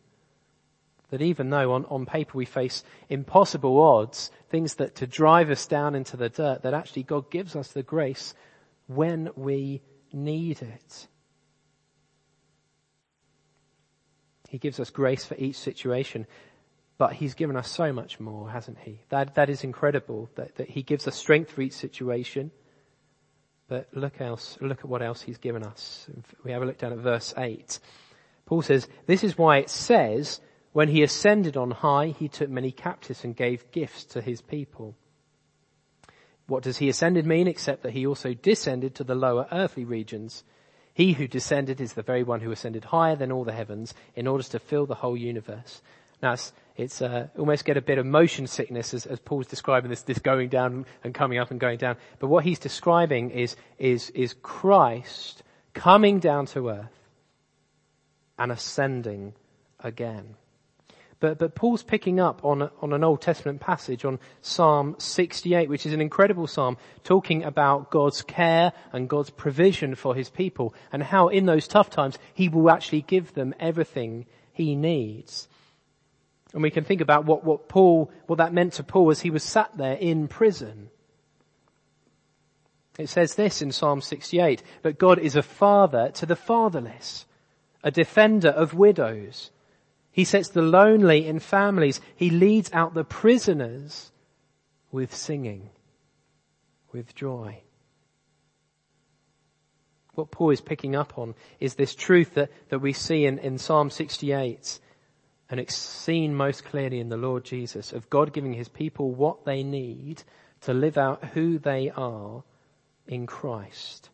That 1.09 1.21
even 1.21 1.49
though 1.49 1.73
on, 1.73 1.85
on 1.85 2.05
paper 2.05 2.37
we 2.37 2.45
face 2.45 2.83
impossible 3.07 3.81
odds, 3.81 4.29
things 4.49 4.75
that 4.75 4.95
to 4.95 5.07
drive 5.07 5.49
us 5.49 5.65
down 5.65 5.95
into 5.95 6.17
the 6.17 6.29
dirt, 6.29 6.63
that 6.63 6.73
actually 6.73 7.03
God 7.03 7.31
gives 7.31 7.55
us 7.55 7.69
the 7.69 7.83
grace 7.83 8.33
when 8.87 9.29
we 9.35 9.81
need 10.11 10.61
it. 10.61 11.07
He 14.49 14.57
gives 14.57 14.79
us 14.79 14.89
grace 14.89 15.25
for 15.25 15.35
each 15.35 15.57
situation, 15.57 16.25
but 16.97 17.13
He's 17.13 17.33
given 17.33 17.55
us 17.55 17.69
so 17.69 17.91
much 17.91 18.19
more, 18.19 18.49
hasn't 18.49 18.79
He? 18.79 19.01
That, 19.09 19.35
that 19.35 19.49
is 19.49 19.63
incredible, 19.63 20.29
that, 20.35 20.55
that 20.55 20.69
He 20.69 20.83
gives 20.83 21.07
us 21.07 21.15
strength 21.15 21.51
for 21.51 21.61
each 21.61 21.73
situation. 21.73 22.51
But 23.67 23.89
look 23.93 24.21
else, 24.21 24.57
look 24.61 24.79
at 24.79 24.85
what 24.85 25.01
else 25.01 25.21
He's 25.21 25.37
given 25.37 25.63
us. 25.63 26.07
We 26.43 26.51
have 26.51 26.61
a 26.61 26.65
look 26.65 26.77
down 26.77 26.93
at 26.93 26.99
verse 26.99 27.33
8. 27.37 27.79
Paul 28.45 28.61
says, 28.61 28.87
this 29.05 29.25
is 29.25 29.37
why 29.37 29.57
it 29.57 29.69
says, 29.69 30.39
when 30.77 30.89
He 30.89 31.01
ascended 31.01 31.57
on 31.57 31.71
high, 31.71 32.13
He 32.19 32.27
took 32.27 32.51
many 32.51 32.69
captives 32.71 33.23
and 33.23 33.35
gave 33.35 33.71
gifts 33.71 34.05
to 34.05 34.21
His 34.21 34.41
people. 34.41 34.95
What 36.45 36.61
does 36.61 36.77
he 36.77 36.87
ascended 36.87 37.25
mean 37.25 37.47
except 37.47 37.81
that 37.81 37.93
he 37.93 38.05
also 38.05 38.35
descended 38.35 38.93
to 38.93 39.03
the 39.03 39.15
lower 39.15 39.47
earthly 39.51 39.85
regions? 39.85 40.43
He 40.93 41.13
who 41.13 41.27
descended 41.27 41.81
is 41.81 41.93
the 41.93 42.03
very 42.03 42.21
one 42.21 42.41
who 42.41 42.51
ascended 42.51 42.85
higher 42.85 43.15
than 43.15 43.31
all 43.31 43.43
the 43.43 43.53
heavens 43.53 43.95
in 44.15 44.27
order 44.27 44.43
to 44.43 44.59
fill 44.59 44.85
the 44.85 44.93
whole 44.93 45.17
universe. 45.17 45.81
Now 46.21 46.33
it's, 46.33 46.53
it's 46.75 47.01
uh, 47.01 47.29
almost 47.39 47.65
get 47.65 47.75
a 47.77 47.81
bit 47.81 47.97
of 47.97 48.05
motion 48.05 48.45
sickness 48.45 48.93
as, 48.93 49.07
as 49.07 49.19
Paul's 49.19 49.47
describing 49.47 49.89
this, 49.89 50.03
this 50.03 50.19
going 50.19 50.49
down 50.49 50.85
and 51.03 51.11
coming 51.11 51.39
up 51.39 51.49
and 51.49 51.59
going 51.59 51.79
down. 51.79 51.97
But 52.19 52.27
what 52.27 52.43
he's 52.43 52.59
describing 52.59 53.31
is, 53.31 53.55
is, 53.79 54.11
is 54.11 54.35
Christ 54.43 55.41
coming 55.73 56.19
down 56.19 56.45
to 56.47 56.69
earth 56.69 57.09
and 58.37 58.51
ascending 58.51 59.33
again. 59.79 60.35
But, 61.19 61.39
but 61.39 61.55
Paul's 61.55 61.81
picking 61.81 62.19
up 62.19 62.45
on, 62.45 62.69
on 62.81 62.93
an 62.93 63.03
Old 63.03 63.21
Testament 63.21 63.59
passage 63.59 64.05
on 64.05 64.19
Psalm 64.41 64.95
68, 64.99 65.67
which 65.67 65.85
is 65.85 65.93
an 65.93 66.01
incredible 66.01 66.45
psalm 66.45 66.77
talking 67.03 67.43
about 67.43 67.89
God's 67.89 68.21
care 68.21 68.71
and 68.93 69.09
God's 69.09 69.31
provision 69.31 69.95
for 69.95 70.13
his 70.13 70.29
people 70.29 70.75
and 70.91 71.01
how 71.01 71.29
in 71.29 71.47
those 71.47 71.67
tough 71.67 71.89
times 71.89 72.19
he 72.35 72.49
will 72.49 72.69
actually 72.69 73.01
give 73.01 73.33
them 73.33 73.55
everything 73.59 74.27
he 74.51 74.75
needs. 74.75 75.47
And 76.53 76.61
we 76.61 76.69
can 76.69 76.83
think 76.83 77.01
about 77.01 77.25
what, 77.25 77.43
what 77.43 77.67
Paul, 77.67 78.11
what 78.27 78.37
that 78.37 78.53
meant 78.53 78.73
to 78.73 78.83
Paul 78.83 79.09
as 79.09 79.21
he 79.21 79.31
was 79.31 79.43
sat 79.43 79.75
there 79.75 79.95
in 79.95 80.27
prison. 80.27 80.89
It 82.99 83.09
says 83.09 83.35
this 83.35 83.61
in 83.61 83.71
Psalm 83.71 84.01
68, 84.01 84.61
that 84.83 84.99
God 84.99 85.19
is 85.19 85.35
a 85.35 85.43
father 85.43 86.09
to 86.15 86.25
the 86.25 86.35
fatherless, 86.35 87.25
a 87.83 87.91
defender 87.91 88.49
of 88.49 88.73
widows, 88.73 89.51
he 90.17 90.23
sets 90.23 90.49
the 90.49 90.63
lonely 90.63 91.27
in 91.27 91.37
families. 91.37 92.01
He 92.15 92.31
leads 92.31 92.73
out 92.73 92.95
the 92.95 93.03
prisoners 93.03 94.11
with 94.91 95.13
singing, 95.13 95.69
with 96.91 97.13
joy. 97.13 97.61
What 100.15 100.31
Paul 100.31 100.49
is 100.49 100.59
picking 100.59 100.95
up 100.95 101.19
on 101.19 101.35
is 101.59 101.75
this 101.75 101.93
truth 101.93 102.33
that, 102.33 102.49
that 102.69 102.79
we 102.79 102.93
see 102.93 103.27
in, 103.27 103.37
in 103.37 103.59
Psalm 103.59 103.91
68 103.91 104.79
and 105.51 105.59
it's 105.59 105.77
seen 105.77 106.33
most 106.33 106.65
clearly 106.65 106.99
in 106.99 107.09
the 107.09 107.15
Lord 107.15 107.45
Jesus 107.45 107.93
of 107.93 108.09
God 108.09 108.33
giving 108.33 108.53
his 108.53 108.69
people 108.69 109.11
what 109.11 109.45
they 109.45 109.61
need 109.61 110.23
to 110.61 110.73
live 110.73 110.97
out 110.97 111.23
who 111.25 111.59
they 111.59 111.91
are 111.91 112.43
in 113.05 113.27
Christ. 113.27 114.09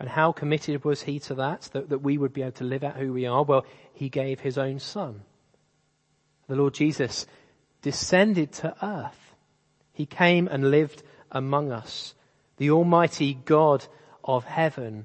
And 0.00 0.08
how 0.08 0.32
committed 0.32 0.82
was 0.82 1.02
he 1.02 1.18
to 1.20 1.34
that, 1.34 1.68
that, 1.74 1.90
that 1.90 1.98
we 1.98 2.16
would 2.16 2.32
be 2.32 2.40
able 2.40 2.52
to 2.52 2.64
live 2.64 2.82
out 2.82 2.96
who 2.96 3.12
we 3.12 3.26
are? 3.26 3.42
Well, 3.42 3.66
he 3.92 4.08
gave 4.08 4.40
his 4.40 4.56
own 4.56 4.78
son. 4.78 5.20
The 6.48 6.56
Lord 6.56 6.72
Jesus 6.72 7.26
descended 7.82 8.50
to 8.54 8.74
earth. 8.82 9.34
He 9.92 10.06
came 10.06 10.48
and 10.48 10.70
lived 10.70 11.02
among 11.30 11.70
us. 11.70 12.14
The 12.56 12.70
Almighty 12.70 13.34
God 13.34 13.86
of 14.24 14.44
heaven 14.44 15.04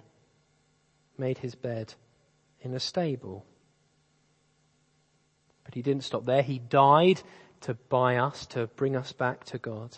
made 1.17 1.39
his 1.39 1.55
bed 1.55 1.93
in 2.62 2.73
a 2.73 2.79
stable. 2.79 3.45
But 5.65 5.73
he 5.73 5.81
didn't 5.81 6.05
stop 6.05 6.23
there. 6.23 6.41
He 6.41 6.60
died 6.60 7.21
to 7.62 7.73
buy 7.73 8.15
us, 8.15 8.45
to 8.47 8.67
bring 8.67 8.95
us 8.95 9.12
back 9.12 9.43
to 9.45 9.58
God. 9.58 9.97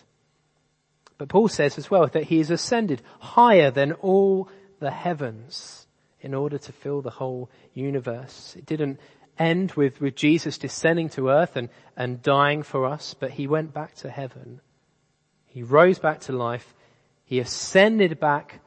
But 1.18 1.28
Paul 1.28 1.46
says 1.46 1.78
as 1.78 1.88
well 1.88 2.08
that 2.08 2.24
he 2.24 2.40
is 2.40 2.50
ascended 2.50 3.00
higher 3.20 3.70
than 3.70 3.92
all 3.92 4.48
the 4.80 4.90
heavens 4.90 5.86
in 6.20 6.34
order 6.34 6.58
to 6.58 6.72
fill 6.72 7.00
the 7.00 7.10
whole 7.10 7.50
universe. 7.74 8.54
It 8.56 8.66
didn't 8.66 8.98
end 9.38 9.72
with, 9.72 10.00
with 10.00 10.16
Jesus 10.16 10.58
descending 10.58 11.08
to 11.10 11.28
earth 11.28 11.56
and, 11.56 11.68
and 11.96 12.22
dying 12.22 12.62
for 12.62 12.86
us, 12.86 13.14
but 13.14 13.30
he 13.30 13.46
went 13.46 13.72
back 13.72 13.94
to 13.96 14.10
heaven. 14.10 14.60
He 15.46 15.62
rose 15.62 15.98
back 15.98 16.20
to 16.22 16.32
life. 16.32 16.74
He 17.24 17.38
ascended 17.38 18.18
back 18.18 18.60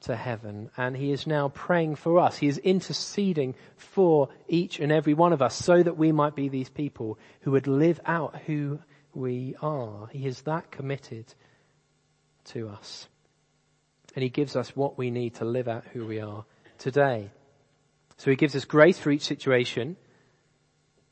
to 0.00 0.14
heaven 0.14 0.70
and 0.76 0.96
he 0.96 1.12
is 1.12 1.26
now 1.26 1.48
praying 1.48 1.96
for 1.96 2.18
us. 2.18 2.38
He 2.38 2.46
is 2.46 2.58
interceding 2.58 3.54
for 3.76 4.28
each 4.46 4.78
and 4.78 4.92
every 4.92 5.14
one 5.14 5.32
of 5.32 5.42
us 5.42 5.56
so 5.56 5.82
that 5.82 5.96
we 5.96 6.12
might 6.12 6.36
be 6.36 6.48
these 6.48 6.68
people 6.68 7.18
who 7.40 7.52
would 7.52 7.66
live 7.66 8.00
out 8.06 8.36
who 8.46 8.78
we 9.14 9.56
are. 9.60 10.08
He 10.12 10.26
is 10.26 10.42
that 10.42 10.70
committed 10.70 11.26
to 12.46 12.68
us 12.68 13.08
and 14.18 14.24
he 14.24 14.30
gives 14.30 14.56
us 14.56 14.74
what 14.74 14.98
we 14.98 15.12
need 15.12 15.36
to 15.36 15.44
live 15.44 15.68
out 15.68 15.84
who 15.92 16.04
we 16.04 16.18
are 16.18 16.44
today. 16.76 17.30
So 18.16 18.32
he 18.32 18.36
gives 18.36 18.56
us 18.56 18.64
grace 18.64 18.98
for 18.98 19.12
each 19.12 19.22
situation. 19.22 19.96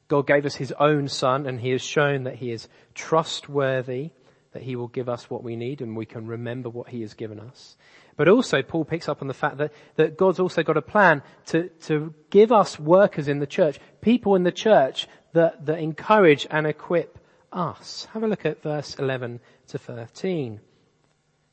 God 0.08 0.26
gave 0.26 0.44
us 0.44 0.56
his 0.56 0.72
own 0.72 1.06
son 1.06 1.46
and 1.46 1.60
he 1.60 1.70
has 1.70 1.82
shown 1.82 2.24
that 2.24 2.34
he 2.34 2.50
is 2.50 2.66
trustworthy, 2.96 4.10
that 4.54 4.64
he 4.64 4.74
will 4.74 4.88
give 4.88 5.08
us 5.08 5.30
what 5.30 5.44
we 5.44 5.54
need 5.54 5.82
and 5.82 5.96
we 5.96 6.04
can 6.04 6.26
remember 6.26 6.68
what 6.68 6.88
he 6.88 7.02
has 7.02 7.14
given 7.14 7.38
us. 7.38 7.76
But 8.16 8.26
also 8.26 8.60
Paul 8.60 8.84
picks 8.84 9.08
up 9.08 9.22
on 9.22 9.28
the 9.28 9.34
fact 9.34 9.58
that, 9.58 9.72
that 9.94 10.16
God's 10.16 10.40
also 10.40 10.64
got 10.64 10.76
a 10.76 10.82
plan 10.82 11.22
to, 11.46 11.68
to 11.84 12.12
give 12.30 12.50
us 12.50 12.76
workers 12.76 13.28
in 13.28 13.38
the 13.38 13.46
church, 13.46 13.78
people 14.00 14.34
in 14.34 14.42
the 14.42 14.50
church 14.50 15.06
that, 15.32 15.64
that 15.66 15.78
encourage 15.78 16.44
and 16.50 16.66
equip 16.66 17.20
us. 17.52 18.08
Have 18.14 18.24
a 18.24 18.26
look 18.26 18.44
at 18.44 18.64
verse 18.64 18.96
11 18.96 19.38
to 19.68 19.78
13 19.78 20.60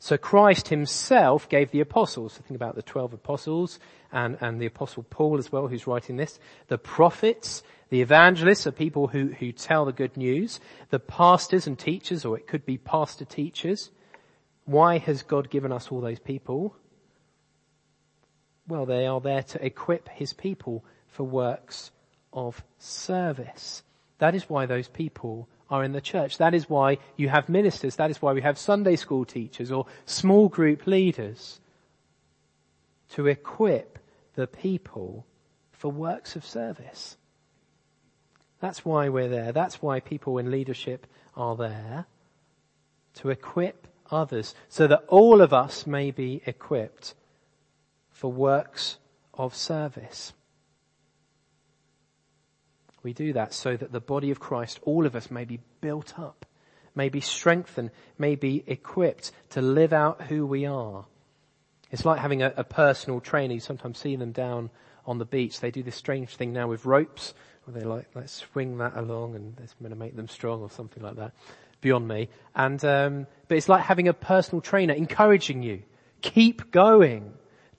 So 0.03 0.17
Christ 0.17 0.67
himself 0.67 1.47
gave 1.47 1.71
the 1.71 1.79
apostles, 1.79 2.33
so 2.33 2.41
think 2.41 2.57
about 2.57 2.75
the 2.75 2.81
12 2.81 3.13
apostles 3.13 3.79
and, 4.11 4.37
and 4.41 4.59
the 4.59 4.65
apostle 4.65 5.03
Paul 5.09 5.37
as 5.37 5.49
well 5.49 5.69
who's 5.69 5.87
writing 5.87 6.17
this, 6.17 6.39
the 6.67 6.77
prophets, 6.77 7.63
the 7.89 8.01
evangelists 8.01 8.67
are 8.67 8.73
people 8.73 9.07
who, 9.07 9.27
who 9.27 9.53
tell 9.53 9.85
the 9.85 9.93
good 9.93 10.17
news, 10.17 10.59
the 10.89 10.99
pastors 10.99 11.67
and 11.67 11.79
teachers, 11.79 12.25
or 12.25 12.37
it 12.37 12.47
could 12.47 12.65
be 12.65 12.77
pastor 12.77 13.23
teachers. 13.23 13.91
Why 14.65 14.97
has 14.97 15.23
God 15.23 15.49
given 15.49 15.71
us 15.71 15.87
all 15.87 16.01
those 16.01 16.19
people? 16.19 16.75
Well, 18.67 18.85
they 18.85 19.07
are 19.07 19.21
there 19.21 19.43
to 19.43 19.65
equip 19.65 20.09
his 20.09 20.33
people 20.33 20.83
for 21.07 21.23
works 21.23 21.91
of 22.33 22.61
service. 22.77 23.83
That 24.17 24.35
is 24.35 24.49
why 24.49 24.65
those 24.65 24.89
people 24.89 25.47
are 25.69 25.83
in 25.83 25.93
the 25.93 26.01
church. 26.01 26.37
That 26.37 26.53
is 26.53 26.69
why 26.69 26.97
you 27.15 27.29
have 27.29 27.49
ministers. 27.49 27.95
That 27.95 28.11
is 28.11 28.21
why 28.21 28.33
we 28.33 28.41
have 28.41 28.57
Sunday 28.57 28.95
school 28.95 29.25
teachers 29.25 29.71
or 29.71 29.85
small 30.05 30.49
group 30.49 30.85
leaders 30.87 31.59
to 33.11 33.27
equip 33.27 33.99
the 34.35 34.47
people 34.47 35.25
for 35.71 35.91
works 35.91 36.35
of 36.35 36.45
service. 36.45 37.17
That's 38.59 38.85
why 38.85 39.09
we're 39.09 39.27
there. 39.27 39.51
That's 39.51 39.81
why 39.81 39.99
people 39.99 40.37
in 40.37 40.49
leadership 40.49 41.05
are 41.35 41.55
there 41.55 42.05
to 43.15 43.29
equip 43.29 43.87
others 44.09 44.55
so 44.69 44.87
that 44.87 45.03
all 45.07 45.41
of 45.41 45.53
us 45.53 45.85
may 45.85 46.11
be 46.11 46.41
equipped 46.45 47.13
for 48.09 48.31
works 48.31 48.97
of 49.33 49.55
service. 49.55 50.33
We 53.03 53.13
do 53.13 53.33
that 53.33 53.53
so 53.53 53.75
that 53.75 53.91
the 53.91 53.99
body 53.99 54.31
of 54.31 54.39
Christ, 54.39 54.79
all 54.83 55.05
of 55.05 55.15
us 55.15 55.29
may 55.29 55.45
be 55.45 55.59
built 55.81 56.17
up, 56.17 56.45
may 56.95 57.09
be 57.09 57.21
strengthened, 57.21 57.91
may 58.17 58.35
be 58.35 58.63
equipped 58.65 59.31
to 59.51 59.61
live 59.61 59.93
out 59.93 60.23
who 60.23 60.45
we 60.45 60.65
are. 60.65 61.05
It's 61.91 62.05
like 62.05 62.19
having 62.19 62.41
a, 62.41 62.53
a 62.57 62.63
personal 62.63 63.19
trainer. 63.19 63.53
You 63.53 63.59
sometimes 63.59 63.99
see 63.99 64.15
them 64.15 64.31
down 64.31 64.69
on 65.05 65.17
the 65.17 65.25
beach. 65.25 65.59
They 65.59 65.69
do 65.69 65.83
this 65.83 65.95
strange 65.95 66.35
thing 66.35 66.53
now 66.53 66.67
with 66.67 66.85
ropes 66.85 67.33
where 67.65 67.79
they 67.79 67.85
like, 67.85 68.07
let's 68.15 68.33
swing 68.33 68.77
that 68.77 68.95
along 68.95 69.35
and 69.35 69.57
it's 69.61 69.73
going 69.73 69.91
to 69.91 69.97
make 69.97 70.15
them 70.15 70.27
strong 70.27 70.61
or 70.61 70.71
something 70.71 71.03
like 71.03 71.17
that. 71.17 71.33
Beyond 71.81 72.07
me. 72.07 72.29
And, 72.55 72.83
um, 72.85 73.27
but 73.47 73.57
it's 73.57 73.67
like 73.67 73.83
having 73.83 74.07
a 74.07 74.13
personal 74.13 74.61
trainer 74.61 74.93
encouraging 74.93 75.63
you. 75.63 75.83
Keep 76.21 76.71
going. 76.71 77.33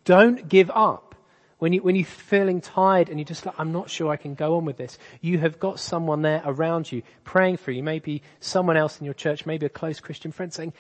Don't 0.05 0.47
give 0.49 0.71
up. 0.75 1.14
When 1.59 1.73
you, 1.73 1.83
when 1.83 1.95
you're 1.95 2.05
feeling 2.05 2.61
tired 2.61 3.09
and 3.09 3.19
you're 3.19 3.25
just 3.25 3.47
like, 3.47 3.55
I'm 3.59 3.73
not 3.73 3.91
sure 3.91 4.11
I 4.11 4.17
can 4.17 4.35
go 4.35 4.57
on 4.57 4.65
with 4.65 4.77
this, 4.77 4.99
you 5.21 5.39
have 5.39 5.59
got 5.59 5.81
someone 5.81 6.23
there 6.23 6.43
around 6.45 6.91
you 6.91 7.03
praying 7.25 7.59
for 7.59 7.71
you. 7.71 7.83
Maybe 7.83 8.23
someone 8.41 8.77
else 8.77 8.99
in 8.99 9.05
your 9.05 9.15
church, 9.15 9.47
maybe 9.47 9.67
a 9.67 9.71
close 9.71 10.01
Christian 10.01 10.33
friend 10.33 10.53
saying, 10.53 10.73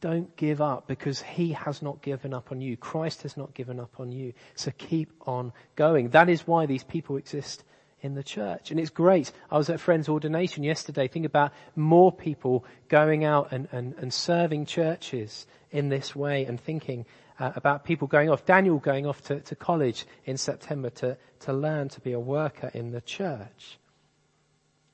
don't 0.00 0.34
give 0.36 0.60
up 0.60 0.86
because 0.86 1.20
he 1.20 1.52
has 1.52 1.82
not 1.82 2.00
given 2.00 2.32
up 2.32 2.50
on 2.52 2.60
you. 2.60 2.76
Christ 2.76 3.22
has 3.22 3.36
not 3.36 3.54
given 3.54 3.78
up 3.78 4.00
on 4.00 4.12
you. 4.12 4.32
So 4.54 4.72
keep 4.78 5.12
on 5.26 5.52
going. 5.76 6.10
That 6.10 6.28
is 6.28 6.46
why 6.46 6.66
these 6.66 6.84
people 6.84 7.16
exist 7.16 7.64
in 8.00 8.14
the 8.14 8.22
church. 8.22 8.70
And 8.70 8.80
it's 8.80 8.90
great. 8.90 9.30
I 9.50 9.58
was 9.58 9.68
at 9.68 9.76
a 9.76 9.78
friend's 9.78 10.08
ordination 10.08 10.64
yesterday. 10.64 11.06
Think 11.06 11.26
about 11.26 11.52
more 11.76 12.10
people 12.10 12.64
going 12.88 13.24
out 13.24 13.52
and, 13.52 13.68
and, 13.72 13.94
and 13.98 14.12
serving 14.12 14.66
churches 14.66 15.46
in 15.70 15.90
this 15.90 16.16
way 16.16 16.46
and 16.46 16.58
thinking 16.58 17.04
uh, 17.40 17.52
about 17.56 17.84
people 17.84 18.06
going 18.06 18.28
off, 18.28 18.44
Daniel 18.44 18.78
going 18.78 19.06
off 19.06 19.22
to, 19.22 19.40
to 19.40 19.56
college 19.56 20.04
in 20.26 20.36
September 20.36 20.90
to, 20.90 21.16
to 21.40 21.52
learn 21.52 21.88
to 21.88 22.00
be 22.00 22.12
a 22.12 22.20
worker 22.20 22.70
in 22.74 22.92
the 22.92 23.00
church. 23.00 23.78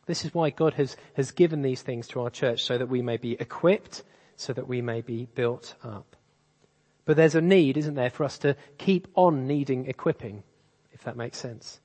This 0.06 0.24
is 0.24 0.32
why 0.32 0.50
God 0.50 0.74
has, 0.74 0.96
has 1.14 1.32
given 1.32 1.62
these 1.62 1.82
things 1.82 2.06
to 2.08 2.20
our 2.20 2.30
church 2.30 2.62
so 2.62 2.78
that 2.78 2.88
we 2.88 3.02
may 3.02 3.16
be 3.16 3.32
equipped, 3.32 4.04
so 4.36 4.52
that 4.52 4.68
we 4.68 4.80
may 4.80 5.00
be 5.00 5.26
built 5.34 5.74
up. 5.82 6.14
But 7.04 7.16
there's 7.16 7.34
a 7.34 7.40
need, 7.40 7.76
isn't 7.76 7.94
there, 7.94 8.10
for 8.10 8.24
us 8.24 8.38
to 8.38 8.56
keep 8.78 9.08
on 9.16 9.48
needing 9.48 9.86
equipping, 9.86 10.44
if 10.92 11.02
that 11.02 11.16
makes 11.16 11.38
sense. 11.38 11.80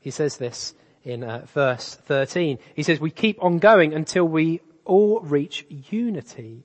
He 0.00 0.10
says 0.10 0.38
this 0.38 0.74
in 1.04 1.22
uh, 1.22 1.46
verse 1.46 1.94
13. 1.94 2.58
He 2.74 2.82
says, 2.82 2.98
we 2.98 3.10
keep 3.10 3.42
on 3.42 3.58
going 3.58 3.94
until 3.94 4.24
we 4.24 4.60
all 4.84 5.20
reach 5.20 5.64
unity 5.68 6.64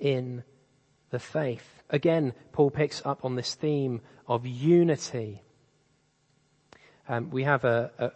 in 0.00 0.44
the 1.10 1.18
faith. 1.18 1.77
Again, 1.90 2.34
Paul 2.52 2.70
picks 2.70 3.04
up 3.04 3.24
on 3.24 3.36
this 3.36 3.54
theme 3.54 4.00
of 4.26 4.46
unity. 4.46 5.42
Um, 7.08 7.30
we 7.30 7.44
have 7.44 7.64
a, 7.64 8.12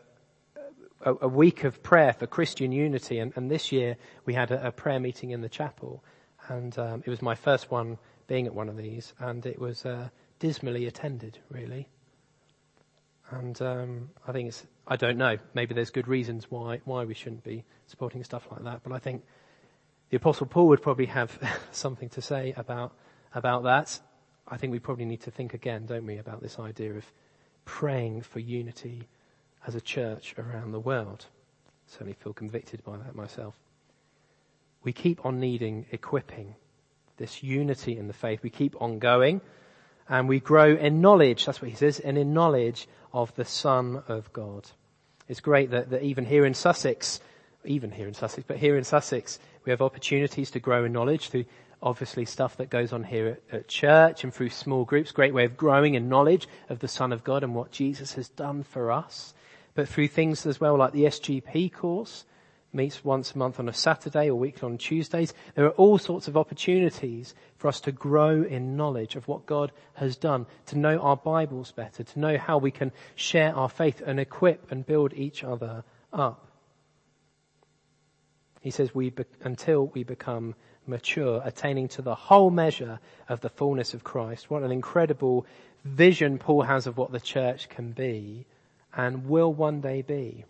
a, 1.00 1.14
a, 1.14 1.28
week 1.28 1.64
of 1.64 1.82
prayer 1.82 2.12
for 2.12 2.26
Christian 2.26 2.70
unity, 2.70 3.18
and, 3.18 3.32
and 3.34 3.50
this 3.50 3.72
year 3.72 3.96
we 4.26 4.34
had 4.34 4.50
a, 4.50 4.66
a, 4.66 4.72
prayer 4.72 5.00
meeting 5.00 5.30
in 5.30 5.40
the 5.40 5.48
chapel, 5.48 6.04
and 6.48 6.78
um, 6.78 7.02
it 7.06 7.10
was 7.10 7.22
my 7.22 7.34
first 7.34 7.70
one 7.70 7.96
being 8.26 8.46
at 8.46 8.54
one 8.54 8.68
of 8.68 8.76
these, 8.76 9.14
and 9.18 9.46
it 9.46 9.58
was 9.58 9.86
uh, 9.86 10.08
dismally 10.38 10.86
attended, 10.86 11.38
really. 11.48 11.88
And 13.30 13.60
um, 13.62 14.10
I 14.28 14.32
think 14.32 14.48
it's, 14.48 14.66
I 14.86 14.96
don't 14.96 15.16
know, 15.16 15.38
maybe 15.54 15.74
there's 15.74 15.90
good 15.90 16.08
reasons 16.08 16.50
why, 16.50 16.82
why 16.84 17.04
we 17.04 17.14
shouldn't 17.14 17.44
be 17.44 17.64
supporting 17.86 18.22
stuff 18.22 18.46
like 18.50 18.62
that, 18.64 18.82
but 18.82 18.92
I 18.92 18.98
think 18.98 19.22
the 20.10 20.18
Apostle 20.18 20.46
Paul 20.46 20.68
would 20.68 20.82
probably 20.82 21.06
have 21.06 21.38
something 21.70 22.10
to 22.10 22.20
say 22.20 22.52
about 22.58 22.92
about 23.34 23.64
that, 23.64 24.00
I 24.48 24.56
think 24.56 24.72
we 24.72 24.78
probably 24.78 25.04
need 25.04 25.22
to 25.22 25.30
think 25.30 25.54
again, 25.54 25.86
don't 25.86 26.06
we, 26.06 26.18
about 26.18 26.42
this 26.42 26.58
idea 26.58 26.94
of 26.94 27.04
praying 27.64 28.22
for 28.22 28.40
unity 28.40 29.08
as 29.66 29.74
a 29.74 29.80
church 29.80 30.34
around 30.38 30.72
the 30.72 30.80
world. 30.80 31.26
Certainly 31.86 32.14
feel 32.14 32.32
convicted 32.32 32.82
by 32.84 32.96
that 32.96 33.14
myself. 33.14 33.54
We 34.82 34.92
keep 34.92 35.24
on 35.24 35.38
needing 35.38 35.86
equipping 35.92 36.54
this 37.16 37.42
unity 37.42 37.96
in 37.96 38.08
the 38.08 38.12
faith. 38.12 38.42
We 38.42 38.50
keep 38.50 38.80
on 38.80 38.98
going 38.98 39.40
and 40.08 40.28
we 40.28 40.40
grow 40.40 40.74
in 40.74 41.00
knowledge. 41.00 41.46
That's 41.46 41.62
what 41.62 41.70
he 41.70 41.76
says, 41.76 42.00
and 42.00 42.18
in 42.18 42.34
knowledge 42.34 42.88
of 43.12 43.34
the 43.34 43.44
Son 43.44 44.02
of 44.08 44.32
God. 44.32 44.68
It's 45.28 45.40
great 45.40 45.70
that, 45.70 45.90
that 45.90 46.02
even 46.02 46.24
here 46.24 46.44
in 46.44 46.54
Sussex, 46.54 47.20
even 47.64 47.92
here 47.92 48.08
in 48.08 48.14
Sussex, 48.14 48.44
but 48.46 48.56
here 48.56 48.76
in 48.76 48.84
Sussex, 48.84 49.38
we 49.64 49.70
have 49.70 49.80
opportunities 49.80 50.50
to 50.50 50.60
grow 50.60 50.84
in 50.84 50.92
knowledge 50.92 51.28
through 51.28 51.44
obviously 51.82 52.24
stuff 52.24 52.56
that 52.56 52.70
goes 52.70 52.92
on 52.92 53.04
here 53.04 53.26
at, 53.50 53.54
at, 53.54 53.68
church 53.68 54.22
and 54.22 54.32
through 54.32 54.50
small 54.50 54.84
groups. 54.84 55.12
Great 55.12 55.34
way 55.34 55.44
of 55.44 55.56
growing 55.56 55.94
in 55.94 56.08
knowledge 56.08 56.48
of 56.68 56.78
the 56.78 56.88
Son 56.88 57.12
of 57.12 57.24
God 57.24 57.42
and 57.42 57.54
what 57.54 57.70
Jesus 57.70 58.14
has 58.14 58.28
done 58.28 58.62
for 58.62 58.92
us. 58.92 59.34
But 59.74 59.88
through 59.88 60.08
things 60.08 60.46
as 60.46 60.60
well 60.60 60.76
like 60.76 60.92
the 60.92 61.04
SGP 61.04 61.72
course, 61.72 62.24
meets 62.72 63.04
once 63.04 63.32
a 63.32 63.38
month 63.38 63.60
on 63.60 63.68
a 63.68 63.72
Saturday 63.72 64.30
or 64.30 64.34
weekly 64.34 64.66
on 64.66 64.78
Tuesdays. 64.78 65.34
There 65.54 65.66
are 65.66 65.70
all 65.70 65.98
sorts 65.98 66.28
of 66.28 66.36
opportunities 66.36 67.34
for 67.56 67.68
us 67.68 67.80
to 67.80 67.92
grow 67.92 68.42
in 68.42 68.76
knowledge 68.76 69.16
of 69.16 69.28
what 69.28 69.46
God 69.46 69.72
has 69.94 70.16
done, 70.16 70.46
to 70.66 70.78
know 70.78 70.98
our 70.98 71.16
Bibles 71.16 71.72
better, 71.72 72.02
to 72.02 72.18
know 72.18 72.38
how 72.38 72.58
we 72.58 72.70
can 72.70 72.92
share 73.14 73.54
our 73.54 73.68
faith 73.68 74.02
and 74.04 74.18
equip 74.18 74.70
and 74.70 74.86
build 74.86 75.12
each 75.14 75.44
other 75.44 75.84
up. 76.12 76.48
He 78.60 78.70
says 78.70 78.94
we, 78.94 79.10
be- 79.10 79.24
until 79.42 79.88
we 79.88 80.04
become 80.04 80.54
mature, 80.86 81.40
attaining 81.44 81.88
to 81.88 82.02
the 82.02 82.14
whole 82.14 82.50
measure 82.50 82.98
of 83.28 83.40
the 83.40 83.48
fullness 83.48 83.94
of 83.94 84.04
Christ. 84.04 84.50
What 84.50 84.62
an 84.62 84.72
incredible 84.72 85.46
vision 85.84 86.38
Paul 86.38 86.62
has 86.62 86.86
of 86.86 86.96
what 86.96 87.12
the 87.12 87.20
church 87.20 87.68
can 87.68 87.92
be 87.92 88.46
and 88.94 89.26
will 89.26 89.52
one 89.52 89.80
day 89.80 90.02
be. 90.02 90.44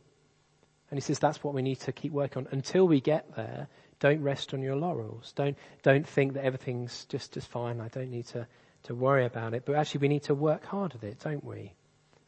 And 0.90 0.98
he 0.98 1.00
says 1.00 1.18
that's 1.18 1.42
what 1.42 1.54
we 1.54 1.62
need 1.62 1.80
to 1.80 1.92
keep 1.92 2.12
working 2.12 2.44
on. 2.44 2.48
Until 2.52 2.86
we 2.86 3.00
get 3.00 3.34
there, 3.34 3.68
don't 3.98 4.22
rest 4.22 4.52
on 4.52 4.60
your 4.60 4.76
laurels. 4.76 5.32
Don't, 5.36 5.56
don't 5.82 6.06
think 6.06 6.34
that 6.34 6.44
everything's 6.44 7.06
just, 7.06 7.32
just 7.32 7.48
fine. 7.48 7.80
I 7.80 7.88
don't 7.88 8.10
need 8.10 8.26
to, 8.28 8.46
to 8.84 8.94
worry 8.94 9.24
about 9.24 9.54
it. 9.54 9.64
But 9.64 9.76
actually 9.76 10.00
we 10.02 10.08
need 10.08 10.24
to 10.24 10.34
work 10.34 10.64
hard 10.64 10.94
at 10.94 11.04
it, 11.04 11.20
don't 11.20 11.44
we? 11.44 11.72